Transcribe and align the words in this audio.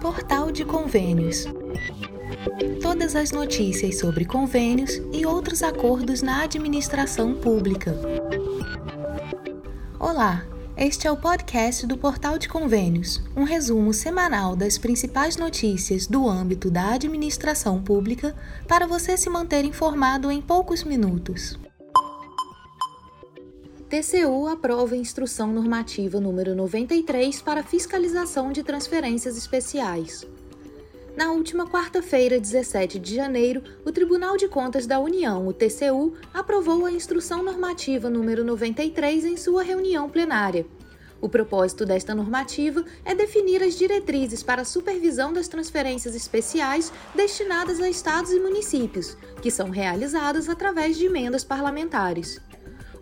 Portal 0.00 0.52
de 0.52 0.64
Convênios. 0.64 1.44
Todas 2.80 3.16
as 3.16 3.32
notícias 3.32 3.98
sobre 3.98 4.24
convênios 4.24 5.00
e 5.12 5.26
outros 5.26 5.62
acordos 5.62 6.22
na 6.22 6.42
administração 6.42 7.34
pública. 7.34 7.94
Olá, 9.98 10.44
este 10.76 11.08
é 11.08 11.10
o 11.10 11.16
podcast 11.16 11.86
do 11.86 11.96
Portal 11.96 12.38
de 12.38 12.48
Convênios, 12.48 13.22
um 13.34 13.44
resumo 13.44 13.92
semanal 13.92 14.54
das 14.54 14.78
principais 14.78 15.36
notícias 15.36 16.06
do 16.06 16.28
âmbito 16.28 16.70
da 16.70 16.92
administração 16.92 17.82
pública 17.82 18.36
para 18.68 18.86
você 18.86 19.16
se 19.16 19.28
manter 19.28 19.64
informado 19.64 20.30
em 20.30 20.40
poucos 20.40 20.84
minutos. 20.84 21.58
TCU 23.88 24.48
aprova 24.48 24.96
Instrução 24.96 25.52
Normativa 25.52 26.18
número 26.18 26.56
93 26.56 27.40
para 27.40 27.62
fiscalização 27.62 28.50
de 28.50 28.64
transferências 28.64 29.36
especiais. 29.36 30.26
Na 31.16 31.30
última 31.30 31.68
quarta-feira, 31.68 32.40
17 32.40 32.98
de 32.98 33.14
janeiro, 33.14 33.62
o 33.84 33.92
Tribunal 33.92 34.36
de 34.36 34.48
Contas 34.48 34.88
da 34.88 34.98
União, 34.98 35.46
o 35.46 35.52
TCU, 35.52 36.14
aprovou 36.34 36.84
a 36.84 36.90
Instrução 36.90 37.44
Normativa 37.44 38.10
número 38.10 38.44
93 38.44 39.24
em 39.24 39.36
sua 39.36 39.62
reunião 39.62 40.10
plenária. 40.10 40.66
O 41.20 41.28
propósito 41.28 41.86
desta 41.86 42.12
normativa 42.12 42.84
é 43.04 43.14
definir 43.14 43.62
as 43.62 43.78
diretrizes 43.78 44.42
para 44.42 44.62
a 44.62 44.66
supervisão 44.66 45.32
das 45.32 45.46
transferências 45.46 46.16
especiais 46.16 46.92
destinadas 47.14 47.80
a 47.80 47.88
estados 47.88 48.32
e 48.32 48.40
municípios, 48.40 49.16
que 49.40 49.50
são 49.50 49.70
realizadas 49.70 50.48
através 50.48 50.96
de 50.98 51.06
emendas 51.06 51.44
parlamentares. 51.44 52.40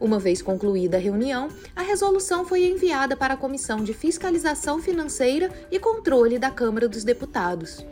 Uma 0.05 0.19
vez 0.19 0.43
concluída 0.43 0.99
a 0.99 1.01
reunião, 1.01 1.49
a 1.75 1.81
resolução 1.81 2.45
foi 2.45 2.67
enviada 2.67 3.17
para 3.17 3.33
a 3.33 3.37
Comissão 3.39 3.83
de 3.83 3.95
Fiscalização 3.95 4.79
Financeira 4.79 5.51
e 5.71 5.79
Controle 5.79 6.39
da 6.39 6.51
Câmara 6.51 6.87
dos 6.87 7.05
Deputados. 7.05 7.83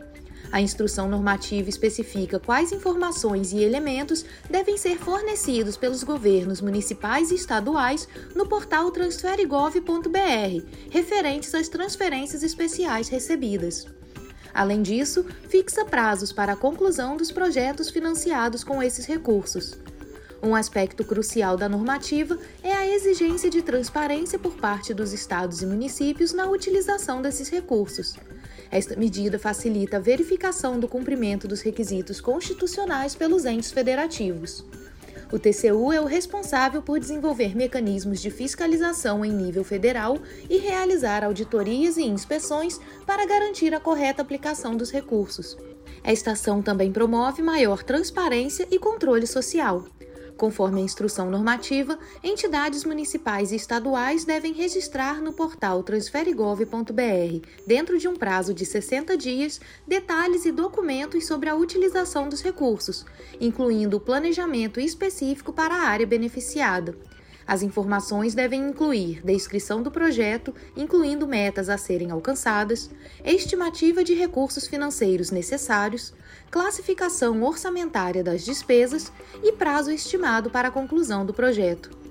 A 0.51 0.61
instrução 0.61 1.09
normativa 1.09 1.67
especifica 1.67 2.39
quais 2.39 2.71
informações 2.71 3.51
e 3.51 3.63
elementos 3.63 4.23
devem 4.47 4.77
ser 4.77 4.99
fornecidos 4.99 5.75
pelos 5.75 6.03
governos 6.03 6.61
municipais 6.61 7.31
e 7.31 7.35
estaduais 7.35 8.07
no 8.35 8.47
portal 8.47 8.91
transferegov.br, 8.91 10.67
referentes 10.91 11.55
às 11.55 11.67
transferências 11.67 12.43
especiais 12.43 13.09
recebidas. 13.09 13.87
Além 14.53 14.83
disso, 14.83 15.25
fixa 15.49 15.83
prazos 15.83 16.31
para 16.31 16.53
a 16.53 16.55
conclusão 16.55 17.17
dos 17.17 17.31
projetos 17.31 17.89
financiados 17.89 18.63
com 18.63 18.83
esses 18.83 19.07
recursos. 19.07 19.75
Um 20.45 20.55
aspecto 20.55 21.05
crucial 21.05 21.55
da 21.55 21.69
normativa 21.69 22.37
é 22.61 22.73
a 22.73 22.85
exigência 22.85 23.49
de 23.49 23.61
transparência 23.61 24.37
por 24.37 24.57
parte 24.57 24.93
dos 24.93 25.13
estados 25.13 25.61
e 25.61 25.65
municípios 25.65 26.33
na 26.33 26.49
utilização 26.49 27.21
desses 27.21 27.47
recursos. 27.47 28.17
Esta 28.69 28.93
medida 28.97 29.39
facilita 29.39 29.95
a 29.95 30.01
verificação 30.01 30.77
do 30.77 30.85
cumprimento 30.85 31.47
dos 31.47 31.61
requisitos 31.61 32.19
constitucionais 32.19 33.15
pelos 33.15 33.45
entes 33.45 33.71
federativos. 33.71 34.65
O 35.31 35.39
TCU 35.39 35.93
é 35.93 36.01
o 36.01 36.05
responsável 36.05 36.81
por 36.81 36.99
desenvolver 36.99 37.55
mecanismos 37.55 38.21
de 38.21 38.29
fiscalização 38.29 39.23
em 39.23 39.31
nível 39.31 39.63
federal 39.63 40.19
e 40.49 40.57
realizar 40.57 41.23
auditorias 41.23 41.95
e 41.95 42.03
inspeções 42.03 42.81
para 43.05 43.25
garantir 43.25 43.73
a 43.73 43.79
correta 43.79 44.21
aplicação 44.21 44.75
dos 44.75 44.91
recursos. 44.91 45.57
Esta 46.03 46.31
ação 46.31 46.61
também 46.61 46.91
promove 46.91 47.41
maior 47.41 47.81
transparência 47.81 48.67
e 48.69 48.77
controle 48.77 49.25
social. 49.25 49.85
Conforme 50.37 50.81
a 50.81 50.83
instrução 50.83 51.29
normativa, 51.29 51.97
entidades 52.23 52.83
municipais 52.83 53.51
e 53.51 53.55
estaduais 53.55 54.25
devem 54.25 54.51
registrar 54.51 55.21
no 55.21 55.33
portal 55.33 55.83
transferegov.br, 55.83 57.47
dentro 57.67 57.97
de 57.97 58.07
um 58.07 58.15
prazo 58.15 58.53
de 58.53 58.65
60 58.65 59.15
dias, 59.15 59.61
detalhes 59.87 60.45
e 60.45 60.51
documentos 60.51 61.27
sobre 61.27 61.49
a 61.49 61.55
utilização 61.55 62.27
dos 62.27 62.41
recursos, 62.41 63.05
incluindo 63.39 63.97
o 63.97 64.01
planejamento 64.01 64.79
específico 64.79 65.53
para 65.53 65.75
a 65.75 65.87
área 65.87 66.07
beneficiada. 66.07 66.97
As 67.45 67.61
informações 67.61 68.33
devem 68.33 68.69
incluir 68.69 69.21
descrição 69.23 69.83
do 69.83 69.91
projeto, 69.91 70.53
incluindo 70.75 71.27
metas 71.27 71.69
a 71.69 71.77
serem 71.77 72.11
alcançadas, 72.11 72.89
estimativa 73.23 74.03
de 74.03 74.13
recursos 74.13 74.67
financeiros 74.67 75.29
necessários, 75.29 76.13
classificação 76.49 77.43
orçamentária 77.43 78.23
das 78.23 78.45
despesas 78.45 79.11
e 79.43 79.51
prazo 79.51 79.91
estimado 79.91 80.49
para 80.49 80.69
a 80.69 80.71
conclusão 80.71 81.25
do 81.25 81.33
projeto. 81.33 82.03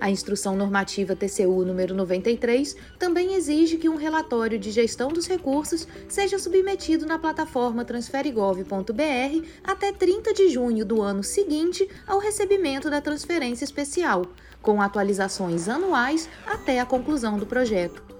A 0.00 0.10
Instrução 0.10 0.56
Normativa 0.56 1.14
TCU 1.14 1.62
número 1.62 1.94
93 1.94 2.74
também 2.98 3.34
exige 3.34 3.76
que 3.76 3.88
um 3.88 3.96
relatório 3.96 4.58
de 4.58 4.70
gestão 4.70 5.08
dos 5.08 5.26
recursos 5.26 5.86
seja 6.08 6.38
submetido 6.38 7.04
na 7.04 7.18
plataforma 7.18 7.84
transferegov.br 7.84 9.46
até 9.62 9.92
30 9.92 10.32
de 10.32 10.48
junho 10.48 10.86
do 10.86 11.02
ano 11.02 11.22
seguinte 11.22 11.86
ao 12.06 12.18
recebimento 12.18 12.88
da 12.88 13.02
transferência 13.02 13.62
especial, 13.62 14.24
com 14.62 14.80
atualizações 14.80 15.68
anuais 15.68 16.28
até 16.46 16.80
a 16.80 16.86
conclusão 16.86 17.38
do 17.38 17.46
projeto. 17.46 18.10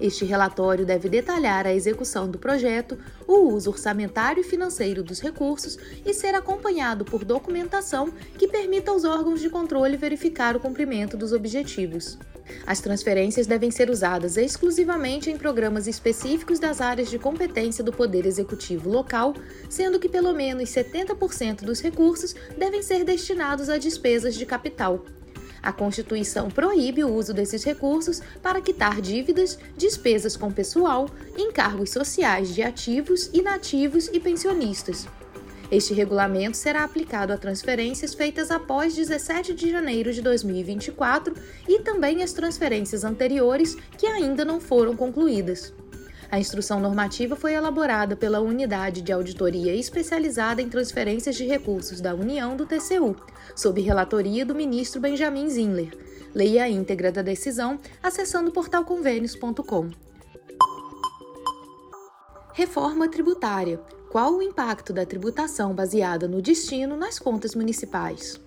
Este 0.00 0.24
relatório 0.24 0.86
deve 0.86 1.10
detalhar 1.10 1.66
a 1.66 1.74
execução 1.74 2.28
do 2.28 2.38
projeto, 2.38 2.98
o 3.28 3.52
uso 3.52 3.70
orçamentário 3.70 4.40
e 4.40 4.44
financeiro 4.44 5.02
dos 5.02 5.20
recursos 5.20 5.78
e 6.06 6.14
ser 6.14 6.34
acompanhado 6.34 7.04
por 7.04 7.22
documentação 7.22 8.10
que 8.38 8.48
permita 8.48 8.90
aos 8.90 9.04
órgãos 9.04 9.40
de 9.40 9.50
controle 9.50 9.98
verificar 9.98 10.56
o 10.56 10.60
cumprimento 10.60 11.18
dos 11.18 11.34
objetivos. 11.34 12.18
As 12.66 12.80
transferências 12.80 13.46
devem 13.46 13.70
ser 13.70 13.90
usadas 13.90 14.36
exclusivamente 14.38 15.30
em 15.30 15.36
programas 15.36 15.86
específicos 15.86 16.58
das 16.58 16.80
áreas 16.80 17.10
de 17.10 17.18
competência 17.18 17.84
do 17.84 17.92
Poder 17.92 18.26
Executivo 18.26 18.88
local, 18.88 19.34
sendo 19.68 20.00
que 20.00 20.08
pelo 20.08 20.32
menos 20.32 20.70
70% 20.70 21.62
dos 21.62 21.80
recursos 21.80 22.34
devem 22.56 22.82
ser 22.82 23.04
destinados 23.04 23.68
a 23.68 23.76
despesas 23.78 24.34
de 24.34 24.46
capital. 24.46 25.04
A 25.62 25.72
Constituição 25.72 26.48
proíbe 26.48 27.04
o 27.04 27.14
uso 27.14 27.34
desses 27.34 27.64
recursos 27.64 28.22
para 28.42 28.60
quitar 28.60 29.00
dívidas, 29.00 29.58
despesas 29.76 30.36
com 30.36 30.50
pessoal, 30.50 31.08
encargos 31.36 31.90
sociais 31.90 32.54
de 32.54 32.62
ativos, 32.62 33.30
inativos 33.32 34.08
e 34.12 34.18
pensionistas. 34.18 35.06
Este 35.70 35.94
regulamento 35.94 36.56
será 36.56 36.82
aplicado 36.82 37.32
a 37.32 37.38
transferências 37.38 38.12
feitas 38.12 38.50
após 38.50 38.94
17 38.94 39.54
de 39.54 39.70
janeiro 39.70 40.12
de 40.12 40.20
2024 40.20 41.34
e 41.68 41.78
também 41.80 42.22
às 42.22 42.32
transferências 42.32 43.04
anteriores 43.04 43.76
que 43.96 44.06
ainda 44.06 44.44
não 44.44 44.60
foram 44.60 44.96
concluídas. 44.96 45.72
A 46.30 46.38
instrução 46.38 46.78
normativa 46.78 47.34
foi 47.34 47.54
elaborada 47.54 48.14
pela 48.14 48.40
Unidade 48.40 49.02
de 49.02 49.10
Auditoria 49.10 49.74
Especializada 49.74 50.62
em 50.62 50.68
Transferências 50.68 51.34
de 51.34 51.44
Recursos 51.44 52.00
da 52.00 52.14
União 52.14 52.56
do 52.56 52.66
TCU, 52.66 53.16
sob 53.56 53.80
relatoria 53.80 54.46
do 54.46 54.54
ministro 54.54 55.00
Benjamin 55.00 55.48
Zinler. 55.48 55.98
Leia 56.32 56.64
a 56.64 56.68
íntegra 56.68 57.10
da 57.10 57.20
decisão 57.20 57.80
acessando 58.00 58.52
portalconvênios.com. 58.52 59.90
Reforma 62.52 63.08
tributária. 63.08 63.80
Qual 64.08 64.36
o 64.36 64.42
impacto 64.42 64.92
da 64.92 65.04
tributação 65.04 65.74
baseada 65.74 66.28
no 66.28 66.40
destino 66.40 66.96
nas 66.96 67.18
contas 67.18 67.56
municipais? 67.56 68.40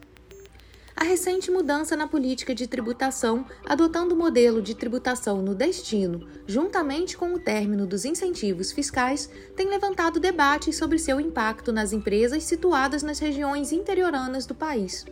A 1.03 1.05
recente 1.05 1.51
mudança 1.51 1.97
na 1.97 2.07
política 2.07 2.55
de 2.55 2.65
tributação, 2.65 3.45
adotando 3.65 4.15
o 4.15 4.17
modelo 4.17 4.61
de 4.61 4.73
tributação 4.73 5.41
no 5.41 5.53
destino, 5.53 6.25
juntamente 6.47 7.17
com 7.17 7.33
o 7.33 7.39
término 7.39 7.85
dos 7.85 8.05
incentivos 8.05 8.71
fiscais, 8.71 9.29
tem 9.53 9.67
levantado 9.67 10.17
debates 10.17 10.77
sobre 10.77 10.97
seu 10.97 11.19
impacto 11.19 11.73
nas 11.73 11.91
empresas 11.91 12.43
situadas 12.43 13.03
nas 13.03 13.19
regiões 13.19 13.73
interioranas 13.73 14.45
do 14.45 14.55
país. 14.55 15.05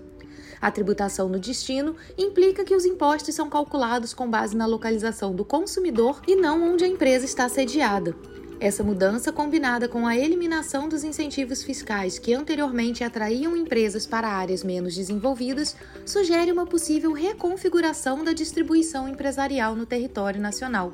A 0.62 0.72
tributação 0.72 1.28
no 1.28 1.38
destino 1.38 1.98
implica 2.18 2.64
que 2.64 2.74
os 2.74 2.86
impostos 2.86 3.36
são 3.36 3.50
calculados 3.50 4.14
com 4.14 4.30
base 4.30 4.56
na 4.56 4.66
localização 4.66 5.36
do 5.36 5.44
consumidor 5.44 6.22
e 6.26 6.38
não 6.38 6.72
onde 6.72 6.86
a 6.86 6.88
empresa 6.88 7.26
está 7.26 7.50
sediada. 7.50 8.16
Essa 8.62 8.84
mudança, 8.84 9.32
combinada 9.32 9.88
com 9.88 10.06
a 10.06 10.16
eliminação 10.16 10.88
dos 10.88 11.04
incentivos 11.04 11.64
fiscais 11.64 12.20
que 12.20 12.32
anteriormente 12.32 13.04
atraíam 13.04 13.58
empresas 13.58 14.06
para 14.06 14.28
áreas 14.30 14.64
menos 14.64 14.94
desenvolvidas, 14.94 15.76
sugere 16.06 16.52
uma 16.52 16.68
possível 16.68 17.12
reconfiguração 17.12 18.24
da 18.24 18.34
distribuição 18.34 19.10
empresarial 19.10 19.76
no 19.76 19.88
território 19.88 20.40
nacional. 20.40 20.94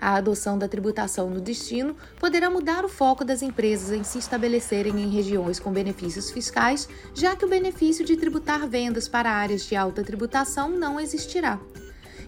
A 0.00 0.14
adoção 0.16 0.58
da 0.58 0.66
tributação 0.66 1.30
no 1.30 1.40
destino 1.40 1.94
poderá 2.18 2.50
mudar 2.50 2.84
o 2.84 2.88
foco 2.88 3.24
das 3.24 3.42
empresas 3.42 3.92
em 3.92 4.02
se 4.02 4.18
estabelecerem 4.18 5.00
em 5.00 5.08
regiões 5.08 5.60
com 5.60 5.70
benefícios 5.70 6.32
fiscais, 6.32 6.88
já 7.14 7.36
que 7.36 7.44
o 7.44 7.48
benefício 7.48 8.04
de 8.04 8.16
tributar 8.16 8.66
vendas 8.66 9.06
para 9.06 9.30
áreas 9.30 9.62
de 9.62 9.76
alta 9.76 10.02
tributação 10.02 10.70
não 10.70 10.98
existirá. 10.98 11.60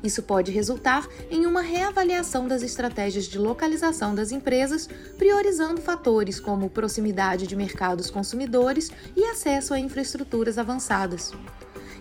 Isso 0.02 0.22
pode 0.22 0.50
resultar 0.50 1.06
em 1.30 1.46
uma 1.46 1.60
reavaliação 1.60 2.48
das 2.48 2.62
estratégias 2.62 3.26
de 3.26 3.38
localização 3.38 4.14
das 4.14 4.32
empresas, 4.32 4.88
priorizando 5.18 5.80
fatores 5.80 6.40
como 6.40 6.70
proximidade 6.70 7.46
de 7.46 7.54
mercados 7.54 8.10
consumidores 8.10 8.90
e 9.14 9.24
acesso 9.24 9.74
a 9.74 9.78
infraestruturas 9.78 10.56
avançadas. 10.56 11.32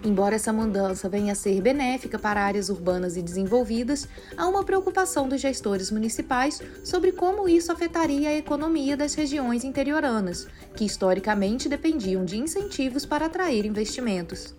Embora 0.04 0.36
essa 0.36 0.54
mudança 0.54 1.10
venha 1.10 1.34
a 1.34 1.36
ser 1.36 1.62
benéfica 1.62 2.18
para 2.18 2.42
áreas 2.42 2.70
urbanas 2.70 3.18
e 3.18 3.22
desenvolvidas, 3.22 4.08
há 4.38 4.48
uma 4.48 4.64
preocupação 4.64 5.28
dos 5.28 5.42
gestores 5.42 5.92
municipais 5.92 6.62
sobre 6.86 7.12
como 7.12 7.50
isso 7.50 7.70
afetaria 7.70 8.30
a 8.30 8.38
economia 8.38 8.96
das 8.96 9.14
regiões 9.14 9.66
interioranas, 9.66 10.48
que 10.74 10.86
historicamente 10.86 11.68
dependiam 11.68 12.24
de 12.24 12.38
incentivos 12.38 13.06
para 13.06 13.26
atrair 13.26 13.66
investimentos. 13.66 14.56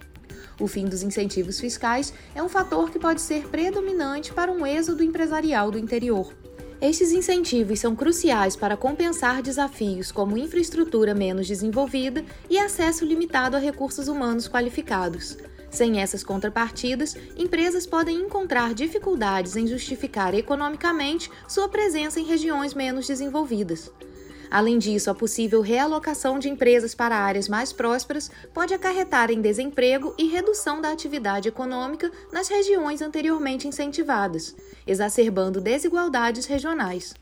O 0.60 0.66
fim 0.66 0.84
dos 0.84 1.02
incentivos 1.02 1.58
fiscais 1.58 2.12
é 2.34 2.42
um 2.42 2.48
fator 2.48 2.90
que 2.90 2.98
pode 2.98 3.22
ser 3.22 3.48
predominante 3.48 4.32
para 4.32 4.52
um 4.52 4.66
êxodo 4.66 5.02
empresarial 5.02 5.70
do 5.70 5.78
interior. 5.78 6.32
Estes 6.82 7.12
incentivos 7.12 7.80
são 7.80 7.96
cruciais 7.96 8.56
para 8.56 8.76
compensar 8.76 9.42
desafios 9.42 10.12
como 10.12 10.36
infraestrutura 10.36 11.14
menos 11.14 11.48
desenvolvida 11.48 12.24
e 12.48 12.58
acesso 12.58 13.06
limitado 13.06 13.56
a 13.56 13.60
recursos 13.60 14.06
humanos 14.06 14.48
qualificados. 14.48 15.38
Sem 15.70 16.00
essas 16.00 16.24
contrapartidas, 16.24 17.16
empresas 17.36 17.86
podem 17.86 18.18
encontrar 18.20 18.74
dificuldades 18.74 19.56
em 19.56 19.66
justificar 19.66 20.34
economicamente 20.34 21.30
sua 21.48 21.68
presença 21.68 22.18
em 22.20 22.24
regiões 22.24 22.74
menos 22.74 23.06
desenvolvidas. 23.06 23.90
Além 24.50 24.79
disso, 24.79 25.08
a 25.08 25.14
possível 25.14 25.61
realocação 25.61 26.37
de 26.37 26.49
empresas 26.49 26.93
para 26.93 27.17
áreas 27.17 27.49
mais 27.49 27.73
prósperas 27.73 28.29
pode 28.52 28.75
acarretar 28.75 29.31
em 29.31 29.41
desemprego 29.41 30.12
e 30.19 30.26
redução 30.26 30.81
da 30.81 30.91
atividade 30.91 31.49
econômica 31.49 32.11
nas 32.32 32.49
regiões 32.49 33.00
anteriormente 33.00 33.69
incentivadas, 33.69 34.56
exacerbando 34.85 35.61
desigualdades 35.61 36.47
regionais. 36.47 37.14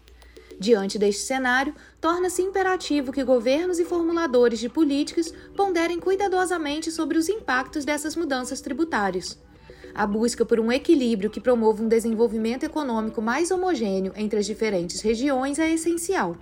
Diante 0.58 0.98
deste 0.98 1.22
cenário, 1.22 1.74
torna-se 2.00 2.40
imperativo 2.40 3.12
que 3.12 3.22
governos 3.22 3.78
e 3.78 3.84
formuladores 3.84 4.58
de 4.58 4.70
políticas 4.70 5.32
ponderem 5.54 6.00
cuidadosamente 6.00 6.90
sobre 6.90 7.18
os 7.18 7.28
impactos 7.28 7.84
dessas 7.84 8.16
mudanças 8.16 8.62
tributárias. 8.62 9.38
A 9.94 10.06
busca 10.06 10.46
por 10.46 10.58
um 10.58 10.72
equilíbrio 10.72 11.30
que 11.30 11.40
promova 11.40 11.82
um 11.82 11.88
desenvolvimento 11.88 12.64
econômico 12.64 13.20
mais 13.20 13.50
homogêneo 13.50 14.12
entre 14.16 14.38
as 14.38 14.46
diferentes 14.46 15.00
regiões 15.02 15.58
é 15.58 15.70
essencial 15.70 16.36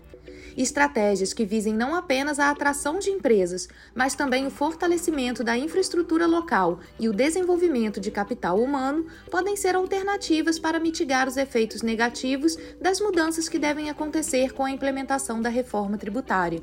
estratégias 0.57 1.33
que 1.33 1.45
visem 1.45 1.75
não 1.75 1.95
apenas 1.95 2.39
a 2.39 2.51
atração 2.51 2.99
de 2.99 3.11
empresas, 3.11 3.69
mas 3.95 4.15
também 4.15 4.47
o 4.47 4.51
fortalecimento 4.51 5.45
da 5.45 5.57
infraestrutura 5.57 6.27
local 6.27 6.81
e 6.99 7.09
o 7.09 7.13
desenvolvimento 7.13 8.01
de 8.01 8.11
capital 8.11 8.61
humano 8.61 9.07
podem 9.31 9.57
ser 9.57 9.75
alternativas 9.75 10.59
para 10.59 10.81
mitigar 10.81 11.29
os 11.29 11.37
efeitos 11.37 11.83
negativos 11.83 12.57
das 12.81 13.01
mudanças 13.01 13.49
que 13.49 13.59
devem 13.59 13.91
acontecer 13.91 14.53
com 14.53 14.65
a 14.65 14.71
implementação 14.71 15.41
da 15.41 15.49
reforma 15.49 15.99
tributária. 15.99 16.63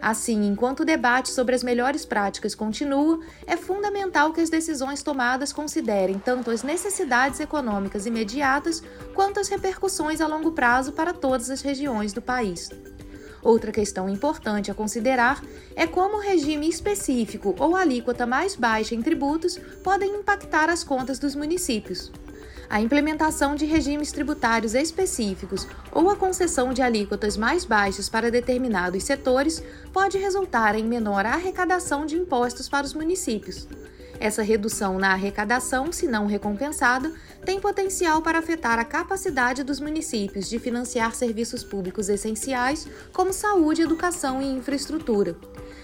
Assim, 0.00 0.46
enquanto 0.46 0.80
o 0.80 0.84
debate 0.84 1.30
sobre 1.30 1.54
as 1.54 1.62
melhores 1.62 2.04
práticas 2.04 2.54
continua, 2.54 3.20
é 3.46 3.56
fundamental 3.56 4.32
que 4.32 4.40
as 4.40 4.50
decisões 4.50 5.02
tomadas 5.02 5.52
considerem 5.52 6.18
tanto 6.18 6.50
as 6.50 6.62
necessidades 6.62 7.40
econômicas 7.40 8.06
imediatas 8.06 8.82
quanto 9.14 9.40
as 9.40 9.48
repercussões 9.48 10.20
a 10.20 10.26
longo 10.26 10.52
prazo 10.52 10.92
para 10.92 11.12
todas 11.12 11.50
as 11.50 11.62
regiões 11.62 12.12
do 12.12 12.22
país. 12.22 12.70
Outra 13.42 13.70
questão 13.70 14.08
importante 14.08 14.70
a 14.70 14.74
considerar 14.74 15.42
é 15.74 15.86
como 15.86 16.16
o 16.16 16.20
regime 16.20 16.68
específico 16.68 17.54
ou 17.58 17.76
alíquota 17.76 18.26
mais 18.26 18.56
baixa 18.56 18.94
em 18.94 19.02
tributos 19.02 19.58
podem 19.82 20.16
impactar 20.16 20.68
as 20.68 20.82
contas 20.82 21.18
dos 21.18 21.34
municípios. 21.34 22.10
A 22.70 22.82
implementação 22.82 23.54
de 23.54 23.64
regimes 23.64 24.12
tributários 24.12 24.74
específicos 24.74 25.66
ou 25.90 26.10
a 26.10 26.16
concessão 26.16 26.74
de 26.74 26.82
alíquotas 26.82 27.34
mais 27.34 27.64
baixas 27.64 28.10
para 28.10 28.30
determinados 28.30 29.04
setores 29.04 29.62
pode 29.90 30.18
resultar 30.18 30.74
em 30.74 30.84
menor 30.84 31.24
arrecadação 31.24 32.04
de 32.04 32.14
impostos 32.16 32.68
para 32.68 32.84
os 32.84 32.92
municípios. 32.92 33.66
Essa 34.20 34.42
redução 34.42 34.98
na 34.98 35.12
arrecadação, 35.12 35.90
se 35.92 36.06
não 36.06 36.26
recompensada, 36.26 37.10
tem 37.42 37.58
potencial 37.58 38.20
para 38.20 38.38
afetar 38.38 38.78
a 38.78 38.84
capacidade 38.84 39.62
dos 39.62 39.80
municípios 39.80 40.48
de 40.48 40.58
financiar 40.58 41.14
serviços 41.14 41.64
públicos 41.64 42.10
essenciais, 42.10 42.86
como 43.14 43.32
saúde, 43.32 43.80
educação 43.80 44.42
e 44.42 44.46
infraestrutura. 44.46 45.36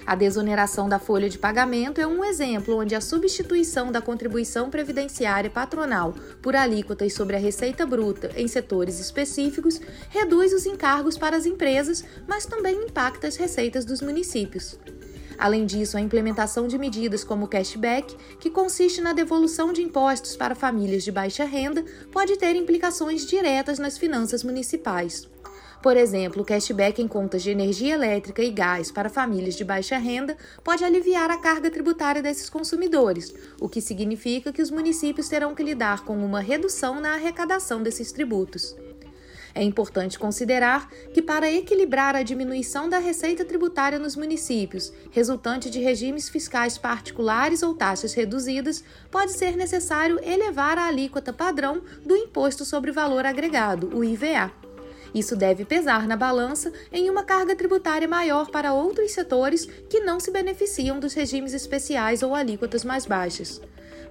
A 0.06 0.14
desoneração 0.14 0.86
da 0.86 0.98
folha 0.98 1.30
de 1.30 1.38
pagamento 1.38 1.98
é 1.98 2.06
um 2.06 2.22
exemplo 2.22 2.76
onde 2.76 2.94
a 2.94 3.00
substituição 3.00 3.90
da 3.90 4.02
contribuição 4.02 4.68
previdenciária 4.68 5.48
patronal 5.48 6.14
por 6.42 6.54
alíquotas 6.54 7.14
sobre 7.14 7.36
a 7.36 7.38
receita 7.38 7.86
bruta 7.86 8.30
em 8.36 8.46
setores 8.46 9.00
específicos 9.00 9.80
reduz 10.10 10.52
os 10.52 10.66
encargos 10.66 11.16
para 11.16 11.36
as 11.36 11.46
empresas, 11.46 12.04
mas 12.28 12.44
também 12.44 12.84
impacta 12.84 13.26
as 13.26 13.36
receitas 13.36 13.86
dos 13.86 14.02
municípios. 14.02 14.78
Além 15.38 15.64
disso, 15.64 15.96
a 15.96 16.00
implementação 16.00 16.68
de 16.68 16.78
medidas 16.78 17.24
como 17.24 17.46
o 17.46 17.48
cashback, 17.48 18.14
que 18.38 18.50
consiste 18.50 19.00
na 19.00 19.12
devolução 19.12 19.72
de 19.72 19.82
impostos 19.82 20.36
para 20.36 20.54
famílias 20.54 21.02
de 21.02 21.10
baixa 21.10 21.44
renda, 21.44 21.82
pode 22.12 22.36
ter 22.36 22.54
implicações 22.54 23.26
diretas 23.26 23.78
nas 23.78 23.98
finanças 23.98 24.44
municipais. 24.44 25.28
Por 25.84 25.98
exemplo, 25.98 26.40
o 26.40 26.46
cashback 26.46 27.02
em 27.02 27.06
contas 27.06 27.42
de 27.42 27.50
energia 27.50 27.92
elétrica 27.92 28.42
e 28.42 28.50
gás 28.50 28.90
para 28.90 29.10
famílias 29.10 29.54
de 29.54 29.62
baixa 29.62 29.98
renda 29.98 30.34
pode 30.64 30.82
aliviar 30.82 31.30
a 31.30 31.36
carga 31.36 31.70
tributária 31.70 32.22
desses 32.22 32.48
consumidores, 32.48 33.34
o 33.60 33.68
que 33.68 33.82
significa 33.82 34.50
que 34.50 34.62
os 34.62 34.70
municípios 34.70 35.28
terão 35.28 35.54
que 35.54 35.62
lidar 35.62 36.02
com 36.02 36.16
uma 36.16 36.40
redução 36.40 37.00
na 37.00 37.12
arrecadação 37.12 37.82
desses 37.82 38.10
tributos. 38.12 38.74
É 39.54 39.62
importante 39.62 40.18
considerar 40.18 40.88
que, 41.12 41.20
para 41.20 41.52
equilibrar 41.52 42.16
a 42.16 42.22
diminuição 42.22 42.88
da 42.88 42.98
receita 42.98 43.44
tributária 43.44 43.98
nos 43.98 44.16
municípios, 44.16 44.90
resultante 45.10 45.68
de 45.68 45.80
regimes 45.80 46.30
fiscais 46.30 46.78
particulares 46.78 47.62
ou 47.62 47.74
taxas 47.74 48.14
reduzidas, 48.14 48.82
pode 49.10 49.32
ser 49.32 49.54
necessário 49.54 50.18
elevar 50.24 50.78
a 50.78 50.86
alíquota 50.86 51.30
padrão 51.30 51.82
do 52.06 52.16
Imposto 52.16 52.64
sobre 52.64 52.90
Valor 52.90 53.26
Agregado, 53.26 53.94
o 53.94 54.02
IVA. 54.02 54.63
Isso 55.14 55.36
deve 55.36 55.64
pesar 55.64 56.08
na 56.08 56.16
balança 56.16 56.72
em 56.92 57.08
uma 57.08 57.22
carga 57.22 57.54
tributária 57.54 58.08
maior 58.08 58.50
para 58.50 58.72
outros 58.72 59.12
setores 59.12 59.64
que 59.88 60.00
não 60.00 60.18
se 60.18 60.32
beneficiam 60.32 60.98
dos 60.98 61.14
regimes 61.14 61.54
especiais 61.54 62.22
ou 62.22 62.34
alíquotas 62.34 62.84
mais 62.84 63.06
baixas. 63.06 63.60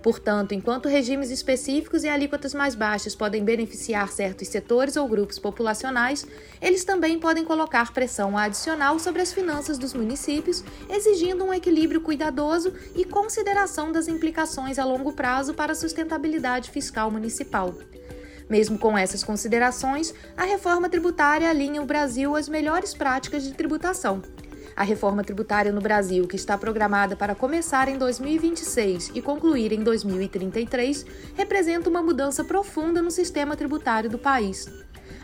Portanto, 0.01 0.53
enquanto 0.53 0.89
regimes 0.89 1.29
específicos 1.29 2.03
e 2.03 2.09
alíquotas 2.09 2.53
mais 2.53 2.75
baixas 2.75 3.15
podem 3.15 3.41
beneficiar 3.41 4.09
certos 4.09 4.49
setores 4.49 4.97
ou 4.97 5.07
grupos 5.07 5.39
populacionais, 5.39 6.25
eles 6.61 6.83
também 6.83 7.17
podem 7.17 7.45
colocar 7.45 7.93
pressão 7.93 8.37
adicional 8.37 8.99
sobre 8.99 9.21
as 9.21 9.31
finanças 9.31 9.77
dos 9.77 9.93
municípios, 9.93 10.61
exigindo 10.89 11.45
um 11.45 11.53
equilíbrio 11.53 12.01
cuidadoso 12.01 12.73
e 12.93 13.05
consideração 13.05 13.93
das 13.93 14.09
implicações 14.09 14.77
a 14.77 14.83
longo 14.83 15.13
prazo 15.13 15.53
para 15.53 15.71
a 15.71 15.75
sustentabilidade 15.75 16.69
fiscal 16.69 17.09
municipal. 17.09 17.73
Mesmo 18.49 18.77
com 18.77 18.97
essas 18.97 19.23
considerações, 19.23 20.13
a 20.35 20.43
reforma 20.43 20.89
tributária 20.89 21.49
alinha 21.49 21.81
o 21.81 21.85
Brasil 21.85 22.35
às 22.35 22.49
melhores 22.49 22.93
práticas 22.93 23.43
de 23.43 23.53
tributação. 23.53 24.21
A 24.75 24.83
reforma 24.83 25.23
tributária 25.23 25.71
no 25.71 25.81
Brasil, 25.81 26.27
que 26.27 26.35
está 26.35 26.57
programada 26.57 27.15
para 27.15 27.35
começar 27.35 27.87
em 27.87 27.97
2026 27.97 29.11
e 29.13 29.21
concluir 29.21 29.71
em 29.71 29.83
2033, 29.83 31.05
representa 31.35 31.89
uma 31.89 32.01
mudança 32.01 32.43
profunda 32.43 33.01
no 33.01 33.11
sistema 33.11 33.55
tributário 33.55 34.09
do 34.09 34.17
país. 34.17 34.67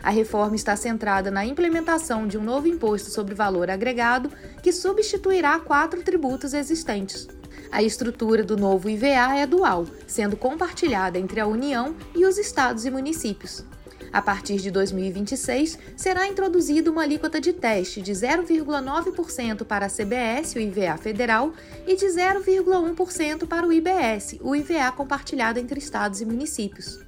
A 0.02 0.10
reforma 0.10 0.54
está 0.54 0.76
centrada 0.76 1.30
na 1.30 1.44
implementação 1.44 2.26
de 2.26 2.38
um 2.38 2.42
novo 2.42 2.68
imposto 2.68 3.10
sobre 3.10 3.34
valor 3.34 3.68
agregado 3.70 4.30
que 4.62 4.72
substituirá 4.72 5.58
quatro 5.58 6.02
tributos 6.02 6.54
existentes. 6.54 7.28
A 7.72 7.84
estrutura 7.84 8.42
do 8.42 8.56
novo 8.56 8.90
IVA 8.90 9.36
é 9.36 9.46
dual, 9.46 9.86
sendo 10.06 10.36
compartilhada 10.36 11.18
entre 11.18 11.38
a 11.38 11.46
União 11.46 11.94
e 12.16 12.26
os 12.26 12.36
estados 12.36 12.84
e 12.84 12.90
municípios. 12.90 13.64
A 14.12 14.20
partir 14.20 14.56
de 14.56 14.72
2026, 14.72 15.78
será 15.96 16.26
introduzida 16.26 16.90
uma 16.90 17.02
alíquota 17.02 17.40
de 17.40 17.52
teste 17.52 18.02
de 18.02 18.10
0,9% 18.10 19.64
para 19.64 19.86
a 19.86 19.88
CBS, 19.88 20.56
o 20.56 20.58
IVA 20.58 20.96
federal, 20.96 21.52
e 21.86 21.94
de 21.94 22.06
0,1% 22.06 23.46
para 23.46 23.64
o 23.64 23.72
IBS, 23.72 24.38
o 24.40 24.56
IVA 24.56 24.90
compartilhado 24.90 25.60
entre 25.60 25.78
estados 25.78 26.20
e 26.20 26.26
municípios. 26.26 26.98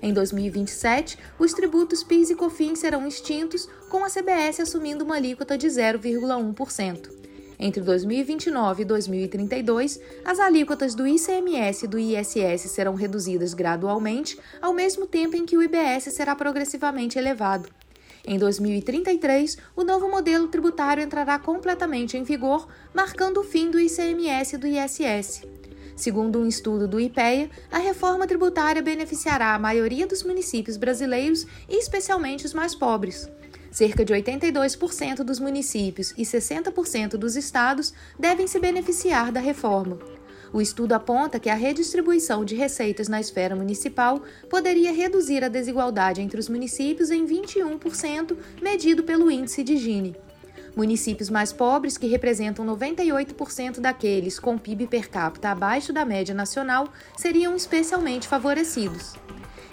Em 0.00 0.14
2027, 0.14 1.18
os 1.38 1.52
tributos 1.52 2.02
PIS 2.02 2.30
e 2.30 2.34
COFINS 2.34 2.78
serão 2.78 3.06
extintos, 3.06 3.68
com 3.90 4.02
a 4.02 4.08
CBS 4.08 4.60
assumindo 4.60 5.04
uma 5.04 5.16
alíquota 5.16 5.58
de 5.58 5.66
0,1%. 5.66 7.27
Entre 7.60 7.82
2029 7.82 8.82
e 8.82 8.84
2032, 8.84 10.00
as 10.24 10.38
alíquotas 10.38 10.94
do 10.94 11.06
ICMS 11.06 11.84
e 11.84 11.88
do 11.88 11.98
ISS 11.98 12.70
serão 12.70 12.94
reduzidas 12.94 13.52
gradualmente, 13.52 14.38
ao 14.62 14.72
mesmo 14.72 15.06
tempo 15.06 15.36
em 15.36 15.44
que 15.44 15.56
o 15.56 15.62
IBS 15.62 16.04
será 16.12 16.36
progressivamente 16.36 17.18
elevado. 17.18 17.68
Em 18.24 18.38
2033, 18.38 19.58
o 19.74 19.82
novo 19.82 20.08
modelo 20.08 20.48
tributário 20.48 21.02
entrará 21.02 21.38
completamente 21.38 22.16
em 22.16 22.22
vigor, 22.22 22.68
marcando 22.94 23.40
o 23.40 23.44
fim 23.44 23.70
do 23.70 23.80
ICMS 23.80 24.54
e 24.54 24.58
do 24.58 24.66
ISS. 24.66 25.42
Segundo 25.98 26.38
um 26.38 26.46
estudo 26.46 26.86
do 26.86 27.00
IPEA, 27.00 27.50
a 27.72 27.78
reforma 27.78 28.24
tributária 28.24 28.80
beneficiará 28.80 29.52
a 29.52 29.58
maioria 29.58 30.06
dos 30.06 30.22
municípios 30.22 30.76
brasileiros 30.76 31.44
e 31.68 31.76
especialmente 31.76 32.46
os 32.46 32.54
mais 32.54 32.72
pobres. 32.72 33.28
Cerca 33.72 34.04
de 34.04 34.14
82% 34.14 35.24
dos 35.24 35.40
municípios 35.40 36.14
e 36.16 36.22
60% 36.22 37.16
dos 37.16 37.34
estados 37.34 37.92
devem 38.16 38.46
se 38.46 38.60
beneficiar 38.60 39.32
da 39.32 39.40
reforma. 39.40 39.98
O 40.52 40.60
estudo 40.60 40.92
aponta 40.92 41.40
que 41.40 41.50
a 41.50 41.54
redistribuição 41.54 42.44
de 42.44 42.54
receitas 42.54 43.08
na 43.08 43.20
esfera 43.20 43.56
municipal 43.56 44.22
poderia 44.48 44.92
reduzir 44.92 45.42
a 45.42 45.48
desigualdade 45.48 46.22
entre 46.22 46.38
os 46.38 46.48
municípios 46.48 47.10
em 47.10 47.26
21%, 47.26 48.36
medido 48.62 49.02
pelo 49.02 49.32
índice 49.32 49.64
de 49.64 49.76
Gini. 49.76 50.14
Municípios 50.76 51.30
mais 51.30 51.52
pobres, 51.52 51.98
que 51.98 52.06
representam 52.06 52.64
98% 52.64 53.80
daqueles 53.80 54.38
com 54.38 54.58
PIB 54.58 54.86
per 54.86 55.08
capita 55.08 55.50
abaixo 55.50 55.92
da 55.92 56.04
média 56.04 56.34
nacional, 56.34 56.88
seriam 57.16 57.56
especialmente 57.56 58.28
favorecidos. 58.28 59.14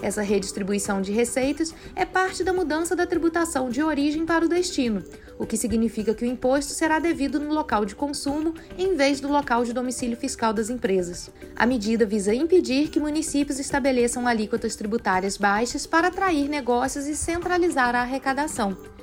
Essa 0.01 0.21
redistribuição 0.21 1.01
de 1.01 1.11
receitas 1.11 1.73
é 1.95 2.05
parte 2.05 2.43
da 2.43 2.51
mudança 2.51 2.95
da 2.95 3.07
tributação 3.07 3.69
de 3.69 3.81
origem 3.81 4.25
para 4.25 4.45
o 4.45 4.49
destino, 4.49 5.03
o 5.39 5.45
que 5.45 5.57
significa 5.57 6.13
que 6.13 6.23
o 6.23 6.27
imposto 6.27 6.73
será 6.73 6.99
devido 6.99 7.39
no 7.39 7.53
local 7.53 7.85
de 7.85 7.95
consumo 7.95 8.53
em 8.77 8.95
vez 8.95 9.19
do 9.19 9.27
local 9.27 9.63
de 9.63 9.73
domicílio 9.73 10.17
fiscal 10.17 10.53
das 10.53 10.69
empresas. 10.69 11.31
A 11.55 11.65
medida 11.65 12.05
visa 12.05 12.33
impedir 12.33 12.89
que 12.89 12.99
municípios 12.99 13.59
estabeleçam 13.59 14.27
alíquotas 14.27 14.75
tributárias 14.75 15.37
baixas 15.37 15.87
para 15.87 16.09
atrair 16.09 16.49
negócios 16.49 17.07
e 17.07 17.15
centralizar 17.15 17.95
a 17.95 18.01
arrecadação. 18.01 18.94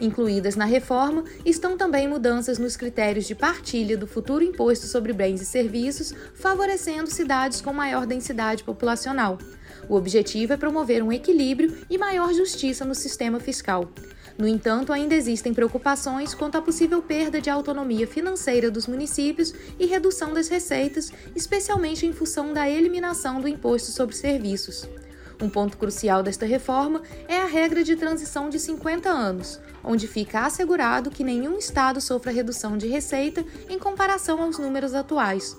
Incluídas 0.00 0.56
na 0.56 0.64
reforma 0.64 1.24
estão 1.44 1.76
também 1.76 2.08
mudanças 2.08 2.58
nos 2.58 2.74
critérios 2.74 3.26
de 3.26 3.34
partilha 3.34 3.98
do 3.98 4.06
futuro 4.06 4.42
imposto 4.42 4.86
sobre 4.86 5.12
bens 5.12 5.42
e 5.42 5.44
serviços, 5.44 6.14
favorecendo 6.34 7.10
cidades 7.10 7.60
com 7.60 7.72
maior 7.72 8.06
densidade 8.06 8.64
populacional. 8.64 9.36
O 9.88 9.94
objetivo 9.96 10.54
é 10.54 10.56
promover 10.56 11.02
um 11.02 11.12
equilíbrio 11.12 11.76
e 11.90 11.98
maior 11.98 12.32
justiça 12.32 12.84
no 12.84 12.94
sistema 12.94 13.38
fiscal. 13.38 13.92
No 14.38 14.48
entanto, 14.48 14.90
ainda 14.90 15.14
existem 15.14 15.52
preocupações 15.52 16.32
quanto 16.32 16.56
à 16.56 16.62
possível 16.62 17.02
perda 17.02 17.42
de 17.42 17.50
autonomia 17.50 18.06
financeira 18.06 18.70
dos 18.70 18.86
municípios 18.86 19.52
e 19.78 19.84
redução 19.84 20.32
das 20.32 20.48
receitas, 20.48 21.12
especialmente 21.36 22.06
em 22.06 22.12
função 22.12 22.54
da 22.54 22.68
eliminação 22.68 23.38
do 23.38 23.48
imposto 23.48 23.90
sobre 23.90 24.16
serviços. 24.16 24.88
Um 25.40 25.48
ponto 25.48 25.78
crucial 25.78 26.22
desta 26.22 26.44
reforma 26.44 27.02
é 27.26 27.38
a 27.38 27.46
regra 27.46 27.82
de 27.82 27.96
transição 27.96 28.50
de 28.50 28.58
50 28.58 29.08
anos, 29.08 29.58
onde 29.82 30.06
fica 30.06 30.40
assegurado 30.40 31.10
que 31.10 31.24
nenhum 31.24 31.56
estado 31.56 31.98
sofra 31.98 32.30
redução 32.30 32.76
de 32.76 32.86
receita 32.86 33.42
em 33.68 33.78
comparação 33.78 34.42
aos 34.42 34.58
números 34.58 34.92
atuais. 34.92 35.56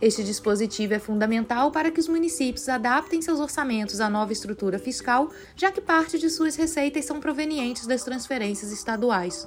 Este 0.00 0.24
dispositivo 0.24 0.94
é 0.94 0.98
fundamental 0.98 1.70
para 1.70 1.90
que 1.90 2.00
os 2.00 2.08
municípios 2.08 2.68
adaptem 2.68 3.22
seus 3.22 3.38
orçamentos 3.38 4.00
à 4.00 4.10
nova 4.10 4.32
estrutura 4.32 4.78
fiscal, 4.78 5.30
já 5.54 5.70
que 5.70 5.80
parte 5.80 6.18
de 6.18 6.28
suas 6.28 6.56
receitas 6.56 7.04
são 7.04 7.20
provenientes 7.20 7.86
das 7.86 8.02
transferências 8.02 8.72
estaduais. 8.72 9.46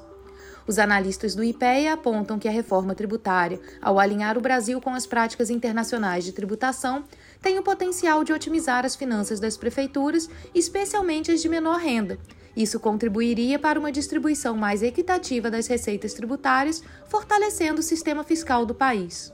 Os 0.66 0.80
analistas 0.80 1.36
do 1.36 1.44
IPEA 1.44 1.94
apontam 1.94 2.40
que 2.40 2.48
a 2.48 2.52
reforma 2.52 2.96
tributária, 2.96 3.60
ao 3.82 4.00
alinhar 4.00 4.38
o 4.38 4.42
Brasil 4.42 4.80
com 4.80 4.92
as 4.92 5.06
práticas 5.06 5.50
internacionais 5.50 6.24
de 6.24 6.32
tributação, 6.32 7.04
tem 7.44 7.60
o 7.60 7.62
potencial 7.62 8.24
de 8.24 8.32
otimizar 8.32 8.86
as 8.86 8.96
finanças 8.96 9.38
das 9.38 9.58
prefeituras, 9.58 10.30
especialmente 10.56 11.30
as 11.30 11.42
de 11.42 11.50
menor 11.50 11.78
renda. 11.78 12.18
Isso 12.56 12.80
contribuiria 12.80 13.60
para 13.60 13.78
uma 13.78 13.92
distribuição 13.92 14.56
mais 14.56 14.82
equitativa 14.82 15.52
das 15.52 15.68
receitas 15.68 16.14
tributárias, 16.14 16.82
fortalecendo 17.10 17.82
o 17.82 17.84
sistema 17.84 18.24
fiscal 18.24 18.66
do 18.66 18.74
país. 18.74 19.34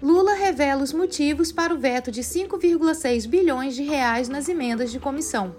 Lula 0.00 0.34
revela 0.34 0.84
os 0.84 0.92
motivos 0.92 1.50
para 1.50 1.74
o 1.74 1.78
veto 1.78 2.12
de 2.12 2.20
5,6 2.20 3.26
bilhões 3.26 3.74
de 3.74 3.82
reais 3.82 4.28
nas 4.28 4.48
emendas 4.48 4.92
de 4.92 5.00
comissão. 5.00 5.56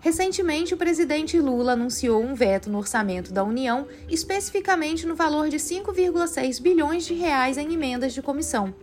Recentemente, 0.00 0.74
o 0.74 0.76
presidente 0.76 1.38
Lula 1.38 1.74
anunciou 1.74 2.20
um 2.20 2.34
veto 2.34 2.68
no 2.68 2.78
orçamento 2.78 3.32
da 3.32 3.44
União, 3.44 3.86
especificamente 4.08 5.06
no 5.06 5.14
valor 5.14 5.48
de 5.48 5.58
5,6 5.58 6.60
bilhões 6.60 7.06
de 7.06 7.14
reais 7.14 7.56
em 7.56 7.72
emendas 7.72 8.12
de 8.12 8.20
comissão. 8.20 8.74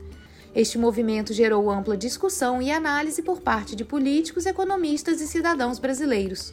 Este 0.55 0.79
movimento 0.79 1.31
gerou 1.31 1.69
ampla 1.69 1.95
discussão 1.95 2.61
e 2.61 2.71
análise 2.71 3.21
por 3.21 3.39
parte 3.39 3.75
de 3.75 3.85
políticos, 3.85 4.47
economistas 4.47 5.21
e 5.21 5.27
cidadãos 5.27 5.77
brasileiros. 5.77 6.51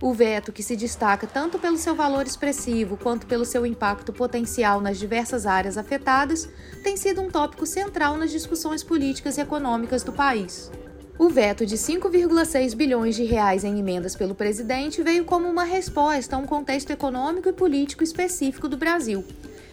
O 0.00 0.12
veto, 0.12 0.52
que 0.52 0.62
se 0.62 0.76
destaca 0.76 1.26
tanto 1.26 1.58
pelo 1.58 1.76
seu 1.76 1.94
valor 1.94 2.26
expressivo 2.26 2.96
quanto 2.96 3.26
pelo 3.26 3.44
seu 3.44 3.66
impacto 3.66 4.12
potencial 4.12 4.80
nas 4.80 4.98
diversas 4.98 5.44
áreas 5.46 5.76
afetadas, 5.76 6.48
tem 6.82 6.96
sido 6.96 7.20
um 7.20 7.30
tópico 7.30 7.66
central 7.66 8.16
nas 8.16 8.30
discussões 8.30 8.82
políticas 8.82 9.38
e 9.38 9.40
econômicas 9.40 10.02
do 10.02 10.12
país. 10.12 10.70
O 11.18 11.28
veto 11.28 11.66
de 11.66 11.76
5,6 11.76 12.76
bilhões 12.76 13.16
de 13.16 13.24
reais 13.24 13.64
em 13.64 13.78
emendas 13.78 14.14
pelo 14.14 14.36
presidente 14.36 15.02
veio 15.02 15.24
como 15.24 15.48
uma 15.48 15.64
resposta 15.64 16.36
a 16.36 16.38
um 16.38 16.46
contexto 16.46 16.92
econômico 16.92 17.48
e 17.48 17.52
político 17.52 18.04
específico 18.04 18.68
do 18.68 18.76
Brasil, 18.76 19.24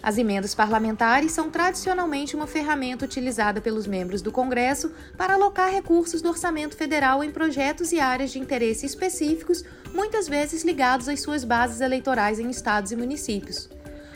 as 0.06 0.20
emendas 0.20 0.54
parlamentares 0.54 1.32
são 1.32 1.50
tradicionalmente 1.50 2.36
uma 2.36 2.46
ferramenta 2.46 3.04
utilizada 3.04 3.60
pelos 3.60 3.88
membros 3.88 4.22
do 4.22 4.32
Congresso 4.32 4.92
para 5.18 5.34
alocar 5.34 5.72
recursos 5.72 6.22
do 6.22 6.30
orçamento 6.30 6.78
federal 6.78 7.24
em 7.24 7.32
projetos 7.32 7.92
e 7.92 8.00
áreas 8.00 8.30
de 8.30 8.38
interesse 8.38 8.86
específicos, 8.86 9.64
muitas 9.96 10.28
vezes 10.28 10.64
ligados 10.64 11.10
às 11.10 11.22
suas 11.22 11.44
bases 11.44 11.82
eleitorais 11.82 12.40
em 12.40 12.52
estados 12.52 12.92
e 12.92 12.96
municípios. 12.96 13.68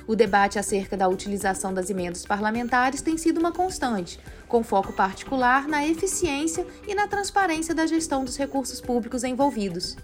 O 0.05 0.15
debate 0.15 0.59
acerca 0.59 0.95
da 0.95 1.07
utilização 1.07 1.73
das 1.73 1.89
emendas 1.89 2.23
parlamentares 2.23 3.01
tem 3.01 3.17
sido 3.17 3.39
uma 3.39 3.51
constante, 3.51 4.19
com 4.47 4.63
foco 4.63 4.93
particular 4.93 5.67
na 5.67 5.87
eficiência 5.87 6.67
e 6.87 6.93
na 6.93 7.07
transparência 7.07 7.73
da 7.73 7.87
gestão 7.87 8.23
dos 8.23 8.37
recursos 8.37 8.79
públicos 8.79 9.23
envolvidos. 9.23 9.97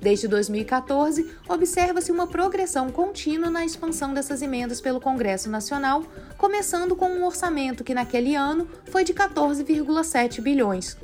Desde 0.00 0.28
2014, 0.28 1.30
observa-se 1.48 2.12
uma 2.12 2.26
progressão 2.26 2.90
contínua 2.90 3.50
na 3.50 3.64
expansão 3.64 4.12
dessas 4.12 4.42
emendas 4.42 4.80
pelo 4.80 5.00
Congresso 5.00 5.48
Nacional, 5.48 6.04
começando 6.36 6.94
com 6.94 7.08
um 7.08 7.24
orçamento 7.24 7.82
que 7.82 7.94
naquele 7.94 8.34
ano 8.34 8.68
foi 8.86 9.04
de 9.04 9.14
14,7 9.14 10.40
bilhões. 10.40 10.96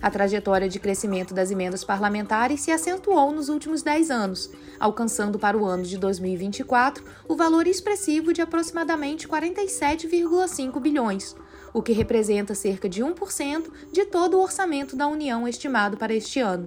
A 0.00 0.10
trajetória 0.10 0.68
de 0.68 0.78
crescimento 0.78 1.34
das 1.34 1.50
emendas 1.50 1.84
parlamentares 1.84 2.60
se 2.60 2.70
acentuou 2.70 3.32
nos 3.32 3.48
últimos 3.48 3.82
10 3.82 4.10
anos, 4.10 4.50
alcançando 4.78 5.38
para 5.38 5.58
o 5.58 5.64
ano 5.64 5.82
de 5.82 5.98
2024 5.98 7.04
o 7.26 7.34
valor 7.34 7.66
expressivo 7.66 8.32
de 8.32 8.40
aproximadamente 8.40 9.26
47,5 9.26 10.80
bilhões, 10.80 11.34
o 11.74 11.82
que 11.82 11.92
representa 11.92 12.54
cerca 12.54 12.88
de 12.88 13.02
1% 13.02 13.70
de 13.92 14.04
todo 14.04 14.36
o 14.36 14.42
orçamento 14.42 14.94
da 14.94 15.08
União 15.08 15.48
estimado 15.48 15.96
para 15.96 16.14
este 16.14 16.40
ano. 16.40 16.66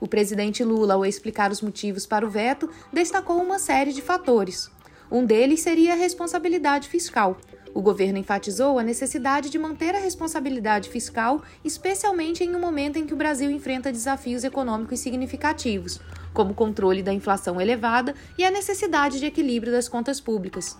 O 0.00 0.06
presidente 0.06 0.64
Lula, 0.64 0.94
ao 0.94 1.06
explicar 1.06 1.50
os 1.50 1.60
motivos 1.60 2.06
para 2.06 2.26
o 2.26 2.30
veto, 2.30 2.68
destacou 2.92 3.40
uma 3.40 3.58
série 3.58 3.92
de 3.92 4.02
fatores. 4.02 4.70
Um 5.10 5.24
deles 5.24 5.60
seria 5.60 5.92
a 5.92 5.96
responsabilidade 5.96 6.88
fiscal. 6.88 7.38
O 7.72 7.82
governo 7.82 8.18
enfatizou 8.18 8.78
a 8.78 8.82
necessidade 8.82 9.50
de 9.50 9.58
manter 9.58 9.94
a 9.94 9.98
responsabilidade 9.98 10.88
fiscal, 10.88 11.42
especialmente 11.64 12.44
em 12.44 12.54
um 12.54 12.60
momento 12.60 12.98
em 12.98 13.06
que 13.06 13.14
o 13.14 13.16
Brasil 13.16 13.50
enfrenta 13.50 13.92
desafios 13.92 14.44
econômicos 14.44 15.00
significativos, 15.00 16.00
como 16.32 16.52
o 16.52 16.54
controle 16.54 17.02
da 17.02 17.12
inflação 17.12 17.60
elevada 17.60 18.14
e 18.38 18.44
a 18.44 18.50
necessidade 18.50 19.18
de 19.18 19.26
equilíbrio 19.26 19.72
das 19.72 19.88
contas 19.88 20.20
públicas. 20.20 20.76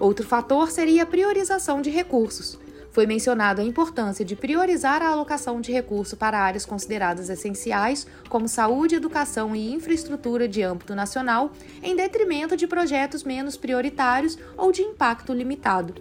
Outro 0.00 0.26
fator 0.26 0.70
seria 0.70 1.02
a 1.02 1.06
priorização 1.06 1.82
de 1.82 1.90
recursos 1.90 2.58
foi 2.92 3.06
mencionada 3.06 3.62
a 3.62 3.64
importância 3.64 4.24
de 4.24 4.36
priorizar 4.36 5.02
a 5.02 5.08
alocação 5.08 5.60
de 5.60 5.72
recurso 5.72 6.16
para 6.16 6.38
áreas 6.38 6.66
consideradas 6.66 7.30
essenciais, 7.30 8.06
como 8.28 8.46
saúde, 8.46 8.94
educação 8.94 9.56
e 9.56 9.72
infraestrutura 9.72 10.46
de 10.46 10.62
âmbito 10.62 10.94
nacional, 10.94 11.50
em 11.82 11.96
detrimento 11.96 12.56
de 12.56 12.66
projetos 12.66 13.24
menos 13.24 13.56
prioritários 13.56 14.38
ou 14.56 14.70
de 14.70 14.82
impacto 14.82 15.32
limitado. 15.32 15.94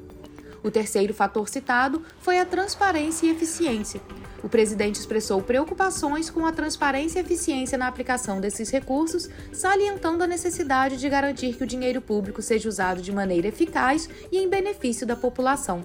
O 0.63 0.69
terceiro 0.69 1.13
fator 1.13 1.49
citado 1.49 2.03
foi 2.19 2.39
a 2.39 2.45
transparência 2.45 3.25
e 3.25 3.31
eficiência. 3.31 3.99
O 4.43 4.49
presidente 4.49 4.99
expressou 4.99 5.41
preocupações 5.41 6.29
com 6.29 6.45
a 6.45 6.51
transparência 6.51 7.19
e 7.19 7.23
eficiência 7.23 7.77
na 7.77 7.87
aplicação 7.87 8.41
desses 8.41 8.69
recursos, 8.69 9.29
salientando 9.53 10.23
a 10.23 10.27
necessidade 10.27 10.97
de 10.97 11.09
garantir 11.09 11.55
que 11.55 11.63
o 11.63 11.67
dinheiro 11.67 12.01
público 12.01 12.41
seja 12.41 12.69
usado 12.69 13.01
de 13.01 13.11
maneira 13.11 13.47
eficaz 13.47 14.09
e 14.31 14.37
em 14.37 14.49
benefício 14.49 15.05
da 15.05 15.15
população. 15.15 15.83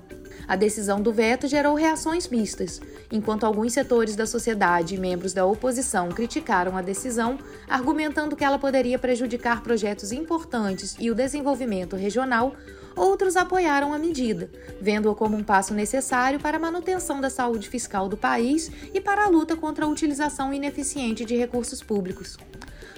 A 0.48 0.56
decisão 0.56 1.00
do 1.00 1.12
veto 1.12 1.46
gerou 1.48 1.74
reações 1.74 2.28
mistas. 2.28 2.80
Enquanto 3.10 3.44
alguns 3.44 3.72
setores 3.72 4.16
da 4.16 4.26
sociedade 4.26 4.94
e 4.94 4.98
membros 4.98 5.32
da 5.32 5.44
oposição 5.44 6.08
criticaram 6.10 6.76
a 6.76 6.82
decisão, 6.82 7.38
argumentando 7.68 8.36
que 8.36 8.44
ela 8.44 8.58
poderia 8.58 8.98
prejudicar 8.98 9.62
projetos 9.62 10.12
importantes 10.12 10.96
e 10.98 11.10
o 11.10 11.14
desenvolvimento 11.14 11.96
regional, 11.96 12.54
outros 12.96 13.36
apoiaram 13.36 13.92
a 13.92 13.98
medida, 13.98 14.50
vendo-a 14.80 15.14
como 15.14 15.36
um 15.36 15.44
passo 15.44 15.74
necessário 15.74 16.40
para 16.40 16.56
a 16.56 16.60
manutenção 16.60 17.20
da 17.20 17.28
saúde 17.28 17.68
fiscal 17.68 18.08
do 18.08 18.16
país 18.16 18.70
e 18.94 19.00
para 19.00 19.24
a 19.24 19.28
luta 19.28 19.56
contra 19.56 19.84
a 19.84 19.88
utilização 19.88 20.52
ineficiente 20.52 21.24
de 21.24 21.36
recursos 21.36 21.82
públicos. 21.82 22.36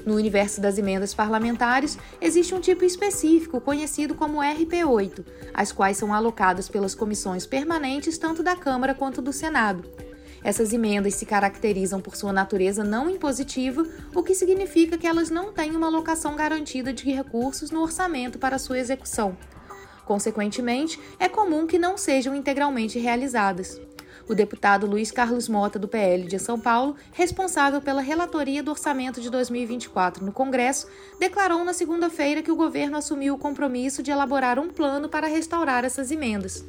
No 0.09 0.15
universo 0.15 0.59
das 0.59 0.79
emendas 0.79 1.13
parlamentares, 1.13 1.99
existe 2.19 2.55
um 2.55 2.61
tipo 2.61 2.83
específico 2.83 3.61
conhecido 3.61 4.15
como 4.15 4.39
RP8, 4.39 5.23
as 5.53 5.71
quais 5.71 5.99
são 5.99 6.15
alocadas 6.15 6.67
pelas 6.67 6.95
comissões 6.95 7.45
permanentes 7.45 8.17
tanto 8.17 8.43
da 8.43 8.57
Câmara 8.57 8.95
quanto 8.95 9.21
do 9.21 9.35
Senado. 9.35 9.85
Essas 10.43 10.73
emendas 10.73 11.15
se 11.15 11.27
caracterizam 11.27 12.01
por 12.01 12.17
sua 12.17 12.33
natureza 12.33 12.83
não 12.83 13.11
impositiva, 13.11 13.87
o 14.15 14.23
que 14.23 14.35
significa 14.35 14.97
que 14.97 15.07
elas 15.07 15.29
não 15.29 15.53
têm 15.53 15.77
uma 15.77 15.89
alocação 15.89 16.35
garantida 16.35 16.91
de 16.91 17.13
recursos 17.13 17.71
no 17.71 17.83
orçamento 17.83 18.39
para 18.39 18.59
sua 18.59 18.79
execução. 18.79 19.37
Consequentemente, 20.07 20.99
é 21.19 21.29
comum 21.29 21.67
que 21.67 21.79
não 21.79 21.99
sejam 21.99 22.35
integralmente 22.35 22.99
realizadas. 22.99 23.79
O 24.29 24.35
deputado 24.35 24.87
Luiz 24.87 25.11
Carlos 25.11 25.49
Mota, 25.49 25.79
do 25.79 25.89
PL 25.89 26.25
de 26.25 26.39
São 26.39 26.61
Paulo, 26.61 26.95
responsável 27.13 27.81
pela 27.81 28.03
relatoria 28.03 28.63
do 28.63 28.71
orçamento 28.71 29.23
de 29.23 29.31
2024 29.31 30.23
no 30.23 30.33
Congresso, 30.33 30.87
declarou 31.19 31.65
na 31.65 31.73
segunda-feira 31.73 32.43
que 32.43 32.53
o 32.53 32.57
governo 32.57 32.99
assumiu 32.99 33.35
o 33.35 33.39
compromisso 33.39 34.03
de 34.03 34.11
elaborar 34.11 34.59
um 34.59 34.69
plano 34.69 35.09
para 35.09 35.27
restaurar 35.27 35.83
essas 35.83 36.11
emendas. 36.11 36.63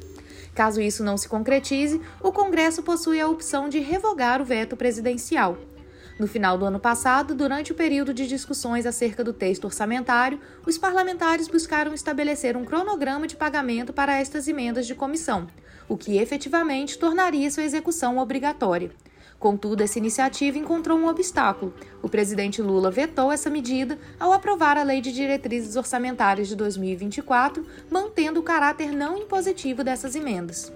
Caso 0.54 0.80
isso 0.80 1.04
não 1.04 1.18
se 1.18 1.28
concretize, 1.28 2.00
o 2.22 2.32
Congresso 2.32 2.82
possui 2.82 3.20
a 3.20 3.28
opção 3.28 3.68
de 3.68 3.78
revogar 3.78 4.40
o 4.40 4.44
veto 4.44 4.74
presidencial. 4.74 5.58
No 6.18 6.26
final 6.26 6.56
do 6.56 6.64
ano 6.64 6.80
passado, 6.80 7.34
durante 7.34 7.72
o 7.72 7.74
período 7.74 8.12
de 8.14 8.26
discussões 8.26 8.86
acerca 8.86 9.22
do 9.22 9.34
texto 9.34 9.66
orçamentário, 9.66 10.40
os 10.66 10.78
parlamentares 10.78 11.46
buscaram 11.46 11.92
estabelecer 11.92 12.56
um 12.56 12.64
cronograma 12.64 13.26
de 13.26 13.36
pagamento 13.36 13.92
para 13.92 14.18
estas 14.18 14.48
emendas 14.48 14.86
de 14.86 14.94
comissão, 14.94 15.46
o 15.90 15.98
que 15.98 16.18
efetivamente 16.18 16.96
tornaria 16.96 17.50
sua 17.50 17.64
execução 17.64 18.16
obrigatória. 18.18 18.92
Contudo, 19.40 19.82
essa 19.82 19.98
iniciativa 19.98 20.56
encontrou 20.56 20.96
um 20.96 21.08
obstáculo. 21.08 21.74
O 22.00 22.08
presidente 22.08 22.62
Lula 22.62 22.92
vetou 22.92 23.32
essa 23.32 23.50
medida 23.50 23.98
ao 24.18 24.32
aprovar 24.32 24.78
a 24.78 24.84
Lei 24.84 25.00
de 25.00 25.12
Diretrizes 25.12 25.74
Orçamentárias 25.74 26.46
de 26.46 26.54
2024, 26.54 27.66
mantendo 27.90 28.38
o 28.38 28.42
caráter 28.44 28.92
não 28.92 29.18
impositivo 29.18 29.82
dessas 29.82 30.14
emendas. 30.14 30.72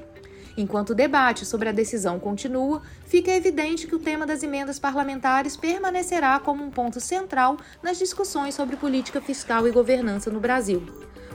Enquanto 0.57 0.91
o 0.91 0.95
debate 0.97 1.47
sobre 1.47 1.69
a 1.69 1.73
decisão 1.73 2.19
continua, 2.19 2.83
fica 3.07 3.31
evidente 3.31 3.87
que 3.87 3.95
o 3.95 4.01
tema 4.01 4.27
das 4.27 4.43
emendas 4.43 4.81
parlamentares 4.81 5.57
permanecerá 5.57 6.41
como 6.41 6.65
um 6.65 6.71
ponto 6.71 6.99
central 6.99 7.57
nas 7.81 7.99
discussões 7.99 8.57
sobre 8.57 8.75
política 8.75 9.21
fiscal 9.21 9.69
e 9.69 9.71
governança 9.71 10.29
no 10.29 10.41
Brasil. 10.41 10.83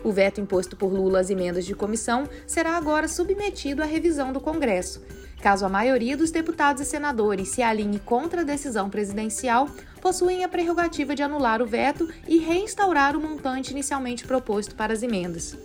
O 0.03 0.11
veto 0.11 0.39
imposto 0.39 0.75
por 0.75 0.91
Lula 0.91 1.19
às 1.19 1.29
emendas 1.29 1.65
de 1.65 1.75
comissão 1.75 2.27
será 2.47 2.77
agora 2.77 3.07
submetido 3.07 3.83
à 3.83 3.85
revisão 3.85 4.31
do 4.31 4.39
Congresso. 4.39 5.01
Caso 5.41 5.65
a 5.65 5.69
maioria 5.69 6.17
dos 6.17 6.31
deputados 6.31 6.81
e 6.81 6.85
senadores 6.85 7.49
se 7.49 7.61
alinhe 7.61 7.99
contra 7.99 8.41
a 8.41 8.43
decisão 8.43 8.89
presidencial, 8.89 9.69
possuem 10.01 10.43
a 10.43 10.49
prerrogativa 10.49 11.15
de 11.15 11.23
anular 11.23 11.61
o 11.61 11.65
veto 11.65 12.09
e 12.27 12.39
reinstaurar 12.39 13.15
o 13.15 13.21
montante 13.21 13.71
inicialmente 13.71 14.25
proposto 14.25 14.75
para 14.75 14.93
as 14.93 15.01
emendas. 15.01 15.57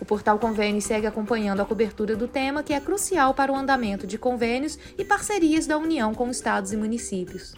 O 0.00 0.04
portal 0.04 0.38
Convênios 0.38 0.84
segue 0.84 1.06
acompanhando 1.06 1.60
a 1.60 1.64
cobertura 1.64 2.14
do 2.14 2.28
tema, 2.28 2.62
que 2.62 2.72
é 2.72 2.80
crucial 2.80 3.34
para 3.34 3.52
o 3.52 3.56
andamento 3.56 4.06
de 4.06 4.16
convênios 4.16 4.78
e 4.96 5.04
parcerias 5.04 5.66
da 5.66 5.76
União 5.76 6.14
com 6.14 6.30
estados 6.30 6.72
e 6.72 6.76
municípios. 6.76 7.54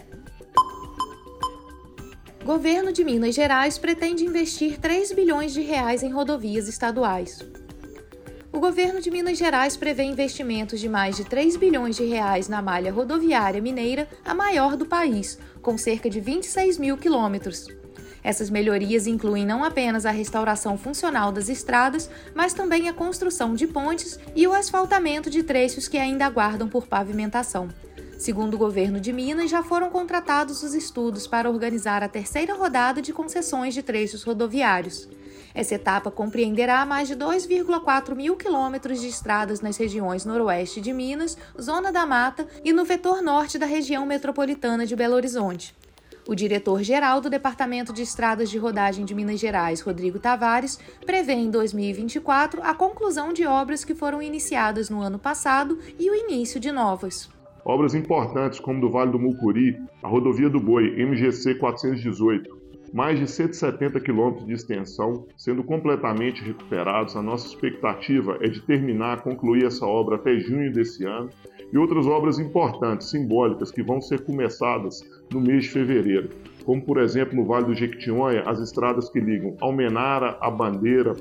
Governo 2.51 2.91
de 2.93 3.05
Minas 3.05 3.37
Gerais 3.37 3.79
pretende 3.79 4.25
investir 4.25 4.77
3 4.81 5.13
bilhões 5.13 5.53
de 5.53 5.61
reais 5.61 6.03
em 6.03 6.11
rodovias 6.11 6.67
estaduais. 6.67 7.39
O 8.53 8.59
governo 8.59 9.01
de 9.01 9.09
Minas 9.09 9.39
Gerais 9.39 9.77
prevê 9.77 10.03
investimentos 10.03 10.81
de 10.81 10.89
mais 10.89 11.17
de 11.17 11.25
3 11.25 11.57
bilhões 11.57 11.95
de 11.95 12.03
reais 12.03 12.49
na 12.49 12.61
malha 12.61 12.93
rodoviária 12.93 13.63
mineira, 13.63 14.09
a 14.25 14.35
maior 14.35 14.77
do 14.77 14.85
país, 14.85 15.39
com 15.63 15.79
cerca 15.79 16.11
de 16.11 16.19
26 16.19 16.77
mil 16.77 16.99
quilômetros. 16.99 17.69
Essas 18.21 18.51
melhorias 18.51 19.07
incluem 19.07 19.47
não 19.47 19.63
apenas 19.63 20.05
a 20.05 20.11
restauração 20.11 20.77
funcional 20.77 21.31
das 21.31 21.49
estradas, 21.49 22.11
mas 22.35 22.53
também 22.53 22.89
a 22.89 22.93
construção 22.93 23.55
de 23.55 23.69
pontes 23.69 24.19
e 24.35 24.45
o 24.49 24.53
asfaltamento 24.53 25.31
de 25.31 25.45
trechos 25.45 25.87
que 25.87 25.99
ainda 25.99 26.27
aguardam 26.27 26.69
por 26.69 26.89
pavimentação. 26.89 27.69
Segundo 28.21 28.53
o 28.53 28.59
governo 28.59 29.01
de 29.01 29.15
Minas, 29.15 29.49
já 29.49 29.63
foram 29.63 29.89
contratados 29.89 30.63
os 30.63 30.75
estudos 30.75 31.27
para 31.27 31.49
organizar 31.49 32.03
a 32.03 32.09
terceira 32.09 32.53
rodada 32.53 33.01
de 33.01 33.15
concessões 33.15 33.73
de 33.73 33.83
trechos 33.83 34.23
rodoviários. 34.23 35.09
Essa 35.55 35.77
etapa 35.77 36.11
compreenderá 36.11 36.85
mais 36.85 37.09
de 37.09 37.17
2,4 37.17 38.15
mil 38.15 38.37
quilômetros 38.37 39.01
de 39.01 39.09
estradas 39.09 39.63
nas 39.63 39.79
regiões 39.79 40.27
noroeste 40.27 40.83
de 40.83 40.93
Minas, 40.93 41.35
Zona 41.59 41.91
da 41.91 42.05
Mata 42.05 42.47
e 42.63 42.75
no 42.75 42.85
vetor 42.85 43.23
norte 43.23 43.59
da 43.59 43.65
região 43.65 44.05
metropolitana 44.05 44.85
de 44.85 44.95
Belo 44.95 45.15
Horizonte. 45.15 45.75
O 46.29 46.35
diretor-geral 46.35 47.23
do 47.23 47.31
Departamento 47.31 47.91
de 47.91 48.03
Estradas 48.03 48.51
de 48.51 48.59
Rodagem 48.59 49.07
de 49.07 49.15
Minas 49.15 49.41
Gerais, 49.41 49.81
Rodrigo 49.81 50.19
Tavares, 50.19 50.79
prevê 51.07 51.33
em 51.33 51.51
2024 51.51 52.63
a 52.63 52.75
conclusão 52.75 53.33
de 53.33 53.47
obras 53.47 53.83
que 53.83 53.95
foram 53.95 54.21
iniciadas 54.21 54.91
no 54.91 55.01
ano 55.01 55.19
passado 55.19 55.79
e 55.99 56.11
o 56.11 56.15
início 56.15 56.61
de 56.61 56.71
novas. 56.71 57.40
Obras 57.71 57.95
importantes 57.95 58.59
como 58.59 58.81
do 58.81 58.91
Vale 58.91 59.13
do 59.13 59.19
Mucuri, 59.21 59.79
a 60.03 60.09
Rodovia 60.09 60.51
do 60.51 60.59
Boi, 60.59 60.91
MGC 61.01 61.55
418, 61.55 62.51
mais 62.93 63.17
de 63.17 63.29
170 63.29 64.01
quilômetros 64.01 64.45
de 64.45 64.55
extensão, 64.55 65.25
sendo 65.37 65.63
completamente 65.63 66.43
recuperados. 66.43 67.15
A 67.15 67.23
nossa 67.23 67.47
expectativa 67.47 68.37
é 68.41 68.49
de 68.49 68.61
terminar, 68.63 69.23
concluir 69.23 69.67
essa 69.67 69.87
obra 69.87 70.17
até 70.17 70.37
junho 70.41 70.73
desse 70.73 71.05
ano. 71.07 71.31
E 71.73 71.79
outras 71.79 72.09
obras 72.09 72.41
importantes, 72.41 73.09
simbólicas, 73.09 73.71
que 73.71 73.85
vão 73.85 74.01
ser 74.01 74.25
começadas 74.25 75.09
no 75.33 75.41
mês 75.41 75.63
de 75.63 75.71
fevereiro, 75.71 76.29
como 76.65 76.83
por 76.85 76.99
exemplo 76.99 77.37
no 77.37 77.47
Vale 77.47 77.67
do 77.67 77.75
Jequitinhonha, 77.77 78.43
as 78.47 78.59
estradas 78.59 79.09
que 79.09 79.21
ligam 79.21 79.57
Almenara 79.61 80.37
a 80.41 80.51
Bandeira, 80.51 81.15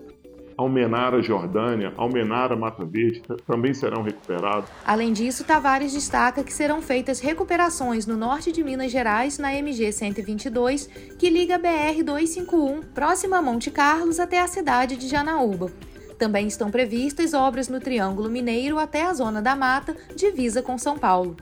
Almenara 0.60 1.22
Jordânia, 1.22 1.94
Almenara 1.96 2.54
Mata 2.54 2.84
Verde 2.84 3.24
também 3.48 3.74
serão 3.74 4.02
recuperados. 4.04 4.70
Além 4.86 5.14
disso, 5.14 5.46
Tavares 5.46 5.94
destaca 5.94 6.44
que 6.44 6.52
serão 6.52 6.82
feitas 6.82 7.22
recuperações 7.22 8.06
no 8.06 8.18
norte 8.18 8.52
de 8.52 8.62
Minas 8.62 8.92
Gerais, 8.92 9.38
na 9.38 9.56
MG 9.56 9.90
122, 9.94 10.88
que 11.18 11.30
liga 11.30 11.56
a 11.56 11.58
BR 11.58 12.04
251, 12.04 12.82
próxima 12.94 13.38
a 13.38 13.42
Monte 13.42 13.72
Carlos, 13.72 14.20
até 14.20 14.42
a 14.42 14.48
cidade 14.48 14.98
de 14.98 15.08
Janaúba. 15.08 15.72
Também 16.18 16.48
estão 16.48 16.70
previstas 16.70 17.34
obras 17.34 17.70
no 17.70 17.80
Triângulo 17.80 18.30
Mineiro 18.30 18.78
até 18.78 19.06
a 19.06 19.14
Zona 19.14 19.42
da 19.42 19.56
Mata, 19.56 19.96
divisa 20.14 20.62
com 20.62 20.78
São 20.78 20.98
Paulo. 20.98 21.38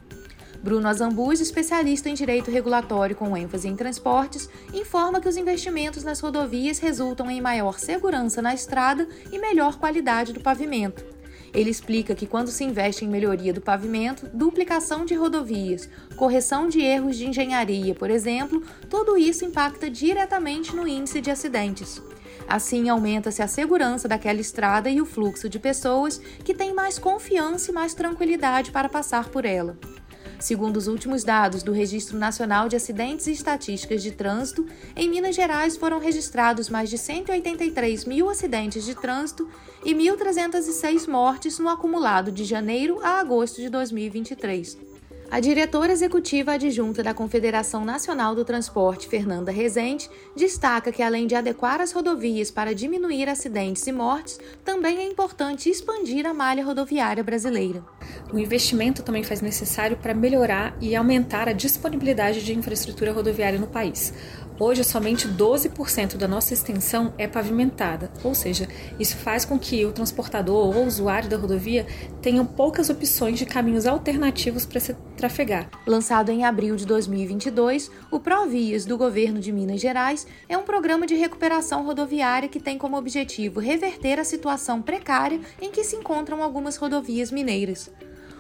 Bruno 0.68 0.90
Azambuz, 0.90 1.40
especialista 1.40 2.10
em 2.10 2.14
direito 2.14 2.52
regulatório 2.52 3.16
com 3.16 3.38
ênfase 3.38 3.70
em 3.70 3.76
transportes, 3.78 4.50
informa 4.74 5.22
que 5.22 5.30
os 5.30 5.38
investimentos 5.38 6.04
nas 6.04 6.20
rodovias 6.20 6.78
resultam 6.78 7.32
em 7.32 7.40
maior 7.40 7.80
segurança 7.80 8.42
na 8.42 8.54
estrada 8.54 9.08
e 9.32 9.40
melhor 9.40 9.78
qualidade 9.78 10.34
do 10.34 10.42
pavimento. 10.42 11.06
Ele 11.54 11.70
explica 11.70 12.14
que 12.14 12.28
quando 12.28 12.50
se 12.50 12.66
investe 12.66 13.06
em 13.06 13.08
melhoria 13.08 13.54
do 13.54 13.62
pavimento, 13.62 14.28
duplicação 14.34 15.06
de 15.06 15.16
rodovias, 15.16 15.88
correção 16.18 16.68
de 16.68 16.82
erros 16.82 17.16
de 17.16 17.30
engenharia, 17.30 17.96
por 17.96 18.10
exemplo, 18.10 18.62
tudo 18.90 19.18
isso 19.18 19.46
impacta 19.46 19.90
diretamente 19.90 20.76
no 20.76 20.86
índice 20.86 21.22
de 21.22 21.32
acidentes. 21.32 22.02
Assim, 22.46 22.90
aumenta-se 22.90 23.42
a 23.42 23.48
segurança 23.48 24.06
daquela 24.06 24.42
estrada 24.42 24.90
e 24.90 25.00
o 25.00 25.06
fluxo 25.06 25.48
de 25.48 25.60
pessoas 25.60 26.18
que 26.44 26.54
têm 26.54 26.74
mais 26.74 27.00
confiança 27.00 27.72
e 27.72 27.74
mais 27.74 27.94
tranquilidade 27.94 28.70
para 28.70 28.90
passar 28.90 29.30
por 29.30 29.46
ela. 29.46 29.78
Segundo 30.40 30.78
os 30.78 30.88
últimos 30.88 31.24
dados 31.24 31.64
do 31.64 31.72
Registro 31.72 32.18
Nacional 32.18 32.70
de 32.70 32.76
Acidentes 32.76 33.26
e 33.26 33.32
Estatísticas 33.32 34.04
de 34.04 34.12
Trânsito, 34.12 34.68
em 34.96 35.10
Minas 35.10 35.36
Gerais 35.36 35.76
foram 35.76 36.00
registrados 36.00 36.70
mais 36.70 36.90
de 36.90 36.98
183 36.98 38.06
mil 38.06 38.30
acidentes 38.30 38.86
de 38.86 38.94
trânsito 38.94 39.50
e 39.84 39.96
1.306 39.96 41.08
mortes 41.08 41.58
no 41.58 41.70
acumulado 41.70 42.32
de 42.32 42.44
janeiro 42.44 43.00
a 43.02 43.20
agosto 43.20 43.62
de 43.62 43.70
2023. 43.70 44.97
A 45.30 45.42
diretora 45.42 45.92
executiva 45.92 46.54
adjunta 46.54 47.04
da 47.04 47.14
Confederação 47.14 47.84
Nacional 47.84 48.34
do 48.34 48.46
Transporte, 48.46 49.10
Fernanda 49.10 49.52
Rezende, 49.52 50.10
destaca 50.34 50.90
que, 50.90 51.04
além 51.04 51.28
de 51.28 51.36
adequar 51.36 51.82
as 51.82 51.92
rodovias 51.92 52.50
para 52.50 52.74
diminuir 52.74 53.28
acidentes 53.28 53.86
e 53.88 53.92
mortes, 53.92 54.40
também 54.64 55.00
é 55.00 55.04
importante 55.04 55.70
expandir 55.70 56.26
a 56.26 56.34
malha 56.34 56.64
rodoviária 56.64 57.26
brasileira. 57.26 57.84
O 58.32 58.40
investimento 58.40 59.04
também 59.04 59.22
faz 59.22 59.42
necessário 59.42 59.98
para 59.98 60.14
melhorar 60.14 60.78
e 60.80 60.96
aumentar 60.96 61.50
a 61.50 61.54
disponibilidade 61.54 62.44
de 62.44 62.58
infraestrutura 62.58 63.12
rodoviária 63.12 63.60
no 63.60 63.68
país. 63.68 64.14
Hoje, 64.60 64.84
somente 64.84 65.28
12% 65.28 66.18
da 66.18 66.28
nossa 66.28 66.52
extensão 66.52 67.14
é 67.16 67.28
pavimentada, 67.28 68.12
ou 68.24 68.34
seja, 68.34 68.68
isso 69.00 69.16
faz 69.16 69.46
com 69.46 69.60
que 69.60 69.86
o 69.86 69.92
transportador 69.92 70.76
ou 70.76 70.88
usuário 70.88 71.30
da 71.30 71.38
rodovia 71.38 71.86
tenham 72.24 72.44
poucas 72.44 72.90
opções 72.90 73.38
de 73.38 73.46
caminhos 73.46 73.86
alternativos 73.86 74.66
para 74.66 74.80
se 74.80 74.96
trafegar. 75.16 75.70
Lançado 75.86 76.32
em 76.32 76.44
abril 76.44 76.76
de 76.76 76.88
2022, 76.88 77.92
o 78.10 78.20
Provias 78.20 78.84
do 78.84 78.98
governo 78.98 79.40
de 79.40 79.52
Minas 79.52 79.80
Gerais 79.80 80.26
é 80.50 80.58
um 80.58 80.64
programa 80.64 81.06
de 81.06 81.14
recuperação 81.14 81.86
rodoviária 81.86 82.50
que 82.50 82.60
tem 82.60 82.80
como 82.80 82.98
objetivo 82.98 83.60
reverter 83.60 84.20
a 84.20 84.24
situação 84.24 84.82
precária 84.82 85.40
em 85.62 85.70
que 85.70 85.84
se 85.84 85.96
encontram 85.96 86.42
algumas 86.42 86.78
rodovias 86.78 87.30
mineiras. 87.30 87.92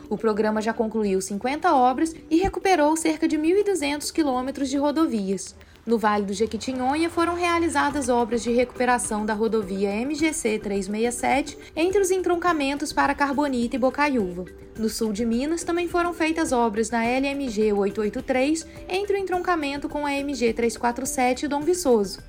O 0.09 0.17
programa 0.17 0.63
já 0.63 0.73
concluiu 0.73 1.21
50 1.21 1.71
obras 1.75 2.15
e 2.27 2.37
recuperou 2.37 2.97
cerca 2.97 3.27
de 3.27 3.37
1.200 3.37 4.11
quilômetros 4.11 4.67
de 4.67 4.77
rodovias. 4.77 5.53
No 5.87 5.97
Vale 5.97 6.25
do 6.25 6.33
Jequitinhonha 6.33 7.09
foram 7.09 7.33
realizadas 7.33 8.09
obras 8.09 8.43
de 8.43 8.51
recuperação 8.51 9.25
da 9.25 9.33
rodovia 9.33 9.89
MGC 10.05 10.59
367 10.59 11.57
entre 11.73 12.01
os 12.01 12.11
entroncamentos 12.11 12.91
para 12.91 13.15
Carbonita 13.15 13.77
e 13.77 13.79
Bocaiúva. 13.79 14.43
No 14.77 14.89
sul 14.89 15.13
de 15.13 15.25
Minas 15.25 15.63
também 15.63 15.87
foram 15.87 16.13
feitas 16.13 16.51
obras 16.51 16.89
na 16.89 17.05
LMG 17.05 17.71
883 17.71 18.67
entre 18.89 19.15
o 19.15 19.17
entroncamento 19.17 19.87
com 19.87 20.05
a 20.05 20.13
MG 20.13 20.51
347 20.51 21.45
e 21.45 21.47
Dom 21.47 21.61
Viçoso. 21.61 22.19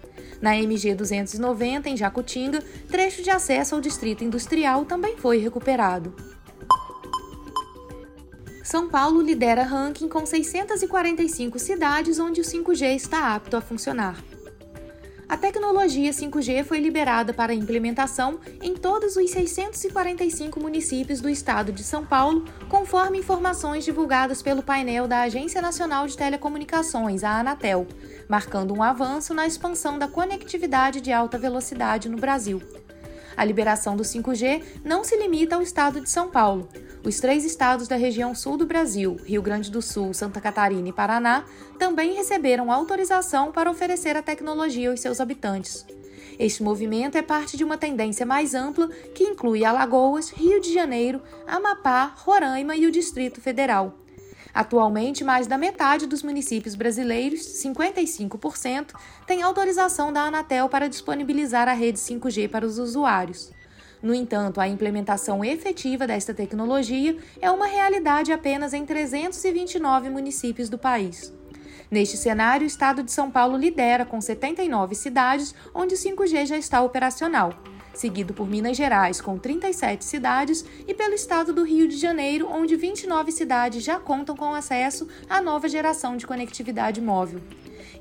Na 0.41 0.57
MG 0.57 0.95
290, 0.95 1.89
em 1.89 1.97
Jacutinga, 1.97 2.63
trecho 2.89 3.25
de 3.25 3.31
acesso 3.31 3.75
ao 3.75 3.81
distrito 3.81 4.23
industrial 4.23 4.85
também 4.85 5.17
foi 5.17 5.39
recuperado. 5.39 6.15
São 8.69 8.87
Paulo 8.87 9.23
lidera 9.23 9.63
ranking 9.63 10.11
com 10.11 10.27
645 10.27 11.59
cidades 11.59 12.19
onde 12.19 12.43
o 12.43 12.45
5G 12.45 12.95
está 12.95 13.35
apto 13.35 13.57
a 13.57 13.63
funcionar. 13.63 14.23
A 15.27 15.39
tecnologia 15.39 16.11
5G 16.11 16.65
foi 16.65 16.79
liberada 16.79 17.33
para 17.33 17.55
implementação 17.55 18.39
em 18.61 18.75
todos 18.75 19.17
os 19.17 19.31
645 19.31 20.61
municípios 20.61 21.19
do 21.19 21.31
estado 21.31 21.73
de 21.73 21.83
São 21.83 22.05
Paulo, 22.05 22.45
conforme 22.69 23.21
informações 23.21 23.87
divulgadas 23.87 24.43
pelo 24.43 24.63
painel 24.63 25.09
da 25.09 25.23
Agência 25.23 25.63
Nacional 25.63 26.07
de 26.07 26.15
Telecomunicações, 26.15 27.25
a 27.25 27.41
Anatel, 27.41 27.87
marcando 28.29 28.75
um 28.75 28.83
avanço 28.83 29.33
na 29.33 29.47
expansão 29.47 29.99
da 29.99 30.09
conectividade 30.09 31.01
de 31.01 31.11
alta 31.11 31.39
velocidade 31.39 32.07
no 32.07 32.19
Brasil. 32.19 32.61
A 33.39 33.45
liberação 33.45 33.97
do 33.97 34.03
5G 34.03 34.65
não 34.85 35.05
se 35.05 35.17
limita 35.17 35.55
ao 35.55 35.63
estado 35.63 36.01
de 36.01 36.11
São 36.11 36.29
Paulo. 36.29 36.69
Os 37.05 37.21
três 37.21 37.45
estados 37.45 37.87
da 37.87 37.95
região 37.95 38.35
sul 38.35 38.57
do 38.57 38.67
Brasil, 38.67 39.17
Rio 39.25 39.41
Grande 39.41 39.71
do 39.71 39.81
Sul, 39.81 40.13
Santa 40.13 40.41
Catarina 40.41 40.89
e 40.89 40.93
Paraná, 40.93 41.45
também 41.79 42.15
receberam 42.15 42.73
autorização 42.73 43.53
para 43.53 43.71
oferecer 43.71 44.17
a 44.17 44.23
tecnologia 44.23 44.91
aos 44.91 44.99
seus 44.99 45.21
habitantes. 45.21 45.87
Este 46.37 46.65
movimento 46.65 47.17
é 47.17 47.23
parte 47.23 47.57
de 47.57 47.63
uma 47.63 47.79
tendência 47.79 48.27
mais 48.27 48.55
ampla 48.55 48.89
que 49.15 49.23
inclui 49.23 49.65
Alagoas, 49.65 50.31
Rio 50.31 50.61
de 50.61 50.75
Janeiro, 50.75 51.23
Amapá, 51.47 52.13
Roraima 52.17 52.75
e 52.75 52.89
o 52.89 52.91
Distrito 52.91 53.41
Federal. 53.41 53.95
Atualmente, 54.53 55.23
mais 55.23 55.47
da 55.47 55.57
metade 55.57 56.07
dos 56.07 56.25
municípios 56.25 56.75
brasileiros, 56.75 57.41
55%, 57.63 58.89
tem 59.29 59.43
autorização 59.43 60.11
da 60.11 60.23
Anatel 60.23 60.71
para 60.71 60.89
disponibilizar 60.89 61.69
a 61.69 61.75
rede 61.75 61.99
5G 61.99 62.49
para 62.49 62.65
os 62.65 62.79
usuários. 62.79 63.53
No 64.03 64.15
entanto, 64.15 64.59
a 64.59 64.67
implementação 64.67 65.45
efetiva 65.45 66.07
desta 66.07 66.33
tecnologia 66.33 67.15
é 67.39 67.51
uma 67.51 67.67
realidade 67.67 68.33
apenas 68.33 68.73
em 68.73 68.87
329 68.87 70.09
municípios 70.09 70.71
do 70.71 70.79
país. 70.79 71.31
Neste 71.91 72.17
cenário, 72.17 72.65
o 72.65 72.67
estado 72.67 73.03
de 73.03 73.13
São 73.13 73.31
Paulo 73.31 73.59
lidera 73.59 74.07
com 74.07 74.19
79 74.19 74.95
cidades 74.95 75.55
onde 75.75 75.95
o 75.95 75.99
5G 75.99 76.47
já 76.47 76.57
está 76.57 76.81
operacional 76.81 77.53
seguido 77.95 78.33
por 78.33 78.49
Minas 78.49 78.77
Gerais, 78.77 79.21
com 79.21 79.37
37 79.37 80.05
cidades, 80.05 80.65
e 80.87 80.95
pelo 80.95 81.15
estado 81.15 81.53
do 81.53 81.65
Rio 81.65 81.89
de 81.89 81.97
Janeiro, 81.97 82.49
onde 82.49 82.77
29 82.77 83.33
cidades 83.33 83.83
já 83.83 83.99
contam 83.99 84.37
com 84.37 84.55
acesso 84.55 85.09
à 85.29 85.41
nova 85.41 85.69
geração 85.69 86.17
de 86.17 86.25
conectividade 86.25 87.01
móvel. 87.01 87.41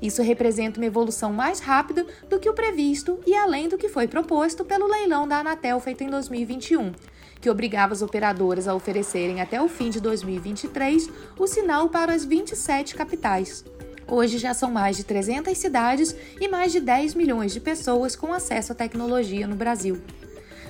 Isso 0.00 0.22
representa 0.22 0.78
uma 0.78 0.86
evolução 0.86 1.32
mais 1.32 1.60
rápida 1.60 2.06
do 2.28 2.38
que 2.38 2.48
o 2.48 2.54
previsto 2.54 3.18
e 3.26 3.34
além 3.34 3.68
do 3.68 3.76
que 3.76 3.88
foi 3.88 4.06
proposto 4.06 4.64
pelo 4.64 4.86
leilão 4.86 5.26
da 5.26 5.38
Anatel 5.38 5.80
feito 5.80 6.04
em 6.04 6.10
2021, 6.10 6.92
que 7.40 7.50
obrigava 7.50 7.92
as 7.92 8.02
operadoras 8.02 8.68
a 8.68 8.74
oferecerem 8.74 9.40
até 9.40 9.60
o 9.60 9.68
fim 9.68 9.90
de 9.90 10.00
2023 10.00 11.10
o 11.38 11.46
sinal 11.46 11.88
para 11.88 12.12
as 12.12 12.24
27 12.24 12.94
capitais. 12.94 13.64
Hoje 14.06 14.38
já 14.38 14.54
são 14.54 14.70
mais 14.70 14.96
de 14.96 15.04
300 15.04 15.56
cidades 15.58 16.16
e 16.40 16.48
mais 16.48 16.72
de 16.72 16.80
10 16.80 17.14
milhões 17.14 17.52
de 17.52 17.60
pessoas 17.60 18.16
com 18.16 18.32
acesso 18.32 18.72
à 18.72 18.74
tecnologia 18.74 19.46
no 19.46 19.54
Brasil. 19.54 20.00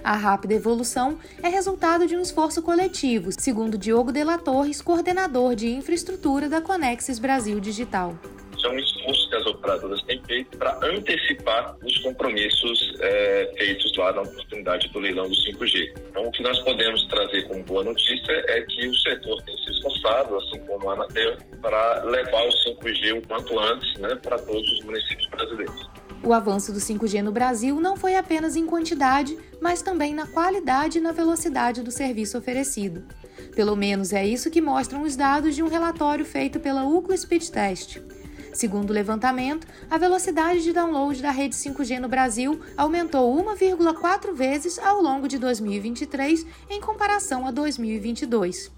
A 0.02 0.14
rápida 0.14 0.54
evolução 0.54 1.18
é 1.42 1.48
resultado 1.48 2.06
de 2.06 2.16
um 2.16 2.20
esforço 2.20 2.62
coletivo, 2.62 3.30
segundo 3.38 3.76
Diogo 3.76 4.10
de 4.10 4.24
la 4.24 4.38
Torres, 4.38 4.80
coordenador 4.80 5.54
de 5.54 5.68
infraestrutura 5.68 6.48
da 6.48 6.60
Conexis 6.60 7.18
Brasil 7.18 7.60
Digital 7.60 8.16
é 8.66 8.70
um 8.70 8.78
esforço 8.78 9.28
que 9.28 9.36
as 9.36 9.46
operadoras 9.46 10.02
têm 10.02 10.22
feito 10.24 10.56
para 10.58 10.78
antecipar 10.82 11.76
os 11.84 11.98
compromissos 11.98 12.94
é, 13.00 13.52
feitos 13.56 13.96
lá 13.96 14.12
na 14.12 14.22
oportunidade 14.22 14.88
do 14.88 14.98
leilão 14.98 15.28
do 15.28 15.34
5G. 15.34 15.92
Então, 16.10 16.26
o 16.26 16.30
que 16.30 16.42
nós 16.42 16.58
podemos 16.60 17.04
trazer 17.06 17.42
como 17.48 17.62
boa 17.64 17.84
notícia 17.84 18.32
é 18.48 18.62
que 18.62 18.86
o 18.86 18.94
setor 18.94 19.42
tem 19.42 19.56
se 19.58 19.70
esforçado, 19.70 20.36
assim 20.36 20.58
como 20.66 20.90
a 20.90 20.94
Anatel, 20.94 21.36
para 21.60 22.04
levar 22.04 22.44
o 22.44 22.50
5G 22.50 23.18
o 23.18 23.26
quanto 23.26 23.58
antes 23.58 23.98
né, 23.98 24.14
para 24.16 24.38
todos 24.38 24.70
os 24.72 24.84
municípios 24.84 25.28
brasileiros. 25.28 25.88
O 26.22 26.32
avanço 26.32 26.72
do 26.72 26.80
5G 26.80 27.22
no 27.22 27.30
Brasil 27.30 27.80
não 27.80 27.96
foi 27.96 28.16
apenas 28.16 28.56
em 28.56 28.66
quantidade, 28.66 29.38
mas 29.60 29.82
também 29.82 30.12
na 30.12 30.26
qualidade 30.26 30.98
e 30.98 31.00
na 31.00 31.12
velocidade 31.12 31.82
do 31.82 31.90
serviço 31.90 32.36
oferecido. 32.36 33.04
Pelo 33.54 33.76
menos 33.76 34.12
é 34.12 34.26
isso 34.26 34.50
que 34.50 34.60
mostram 34.60 35.02
os 35.02 35.16
dados 35.16 35.54
de 35.54 35.62
um 35.62 35.68
relatório 35.68 36.24
feito 36.24 36.58
pela 36.58 36.84
Ucla 36.84 37.16
Speed 37.16 37.48
Test. 37.48 37.98
Segundo 38.58 38.90
o 38.90 38.92
levantamento, 38.92 39.68
a 39.88 39.96
velocidade 39.96 40.64
de 40.64 40.72
download 40.72 41.22
da 41.22 41.30
rede 41.30 41.54
5G 41.54 42.00
no 42.00 42.08
Brasil 42.08 42.60
aumentou 42.76 43.32
1,4 43.36 44.34
vezes 44.34 44.80
ao 44.80 45.00
longo 45.00 45.28
de 45.28 45.38
2023 45.38 46.44
em 46.68 46.80
comparação 46.80 47.46
a 47.46 47.52
2022. 47.52 48.72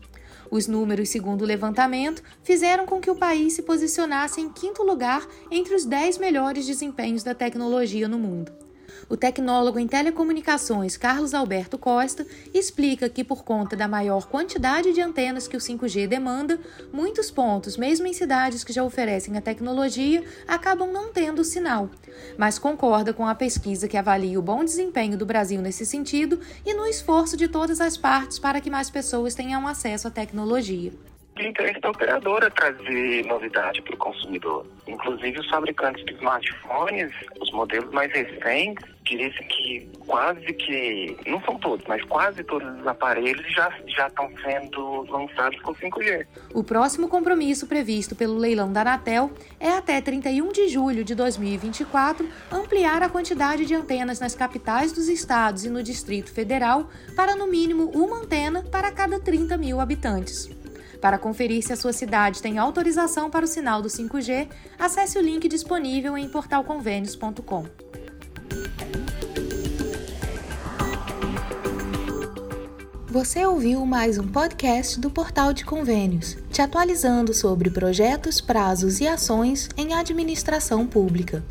Os 0.50 0.66
números, 0.66 1.08
segundo 1.08 1.40
o 1.40 1.46
levantamento, 1.46 2.22
fizeram 2.42 2.84
com 2.84 3.00
que 3.00 3.10
o 3.10 3.16
país 3.16 3.54
se 3.54 3.62
posicionasse 3.62 4.38
em 4.38 4.50
quinto 4.50 4.82
lugar 4.82 5.26
entre 5.50 5.74
os 5.74 5.86
10 5.86 6.18
melhores 6.18 6.66
desempenhos 6.66 7.22
da 7.22 7.34
tecnologia 7.34 8.06
no 8.06 8.18
mundo. 8.18 8.52
O 9.08 9.16
tecnólogo 9.16 9.78
em 9.78 9.86
telecomunicações 9.86 10.96
Carlos 10.96 11.34
Alberto 11.34 11.78
Costa 11.78 12.26
explica 12.52 13.08
que, 13.08 13.24
por 13.24 13.44
conta 13.44 13.76
da 13.76 13.88
maior 13.88 14.26
quantidade 14.26 14.92
de 14.92 15.00
antenas 15.00 15.48
que 15.48 15.56
o 15.56 15.60
5G 15.60 16.06
demanda, 16.06 16.58
muitos 16.92 17.30
pontos, 17.30 17.76
mesmo 17.76 18.06
em 18.06 18.12
cidades 18.12 18.64
que 18.64 18.72
já 18.72 18.82
oferecem 18.82 19.36
a 19.36 19.40
tecnologia, 19.40 20.24
acabam 20.46 20.92
não 20.92 21.12
tendo 21.12 21.44
sinal. 21.44 21.90
Mas 22.36 22.58
concorda 22.58 23.12
com 23.12 23.26
a 23.26 23.34
pesquisa 23.34 23.88
que 23.88 23.96
avalia 23.96 24.38
o 24.38 24.42
bom 24.42 24.64
desempenho 24.64 25.16
do 25.16 25.26
Brasil 25.26 25.60
nesse 25.60 25.84
sentido 25.86 26.40
e 26.64 26.74
no 26.74 26.86
esforço 26.86 27.36
de 27.36 27.48
todas 27.48 27.80
as 27.80 27.96
partes 27.96 28.38
para 28.38 28.60
que 28.60 28.70
mais 28.70 28.90
pessoas 28.90 29.34
tenham 29.34 29.66
acesso 29.66 30.08
à 30.08 30.10
tecnologia 30.10 30.92
de 31.40 31.48
interesse 31.48 31.80
da 31.80 31.90
operadora 31.90 32.50
trazer 32.50 33.24
novidade 33.26 33.80
para 33.82 33.94
o 33.94 33.96
consumidor. 33.96 34.66
Inclusive 34.86 35.40
os 35.40 35.48
fabricantes 35.48 36.04
de 36.04 36.12
smartphones, 36.14 37.12
os 37.40 37.50
modelos 37.52 37.90
mais 37.92 38.12
recentes, 38.12 38.84
diria 39.04 39.30
que 39.30 39.90
quase 40.06 40.52
que, 40.52 41.16
não 41.26 41.40
são 41.42 41.58
todos, 41.58 41.84
mas 41.88 42.02
quase 42.04 42.44
todos 42.44 42.68
os 42.78 42.86
aparelhos 42.86 43.44
já, 43.52 43.72
já 43.86 44.06
estão 44.06 44.30
sendo 44.44 45.02
lançados 45.10 45.60
com 45.62 45.74
5G. 45.74 46.26
O 46.54 46.62
próximo 46.62 47.08
compromisso 47.08 47.66
previsto 47.66 48.14
pelo 48.14 48.36
leilão 48.36 48.72
da 48.72 48.82
Anatel 48.82 49.30
é 49.58 49.70
até 49.70 50.00
31 50.00 50.52
de 50.52 50.68
julho 50.68 51.02
de 51.02 51.14
2024 51.14 52.28
ampliar 52.52 53.02
a 53.02 53.08
quantidade 53.08 53.66
de 53.66 53.74
antenas 53.74 54.20
nas 54.20 54.34
capitais 54.34 54.92
dos 54.92 55.08
estados 55.08 55.64
e 55.64 55.70
no 55.70 55.82
Distrito 55.82 56.32
Federal 56.32 56.88
para 57.16 57.34
no 57.34 57.46
mínimo 57.46 57.90
uma 57.94 58.18
antena 58.18 58.62
para 58.62 58.92
cada 58.92 59.18
30 59.18 59.56
mil 59.56 59.80
habitantes. 59.80 60.59
Para 61.00 61.18
conferir 61.18 61.62
se 61.62 61.72
a 61.72 61.76
sua 61.76 61.92
cidade 61.92 62.42
tem 62.42 62.58
autorização 62.58 63.30
para 63.30 63.44
o 63.44 63.48
sinal 63.48 63.80
do 63.80 63.88
5G, 63.88 64.48
acesse 64.78 65.18
o 65.18 65.22
link 65.22 65.48
disponível 65.48 66.16
em 66.16 66.28
portalconvênios.com. 66.28 67.64
Você 73.06 73.44
ouviu 73.44 73.84
mais 73.84 74.18
um 74.18 74.28
podcast 74.28 75.00
do 75.00 75.10
Portal 75.10 75.52
de 75.52 75.64
Convênios, 75.64 76.36
te 76.48 76.62
atualizando 76.62 77.34
sobre 77.34 77.68
projetos, 77.68 78.40
prazos 78.40 79.00
e 79.00 79.08
ações 79.08 79.68
em 79.76 79.94
administração 79.94 80.86
pública. 80.86 81.42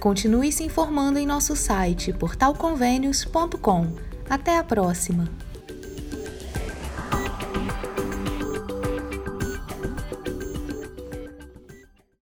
Continue 0.00 0.50
se 0.50 0.64
informando 0.64 1.18
em 1.18 1.26
nosso 1.26 1.54
site 1.54 2.12
portalconvênios.com. 2.12 3.92
Até 4.28 4.58
a 4.58 4.64
próxima! 4.64 5.43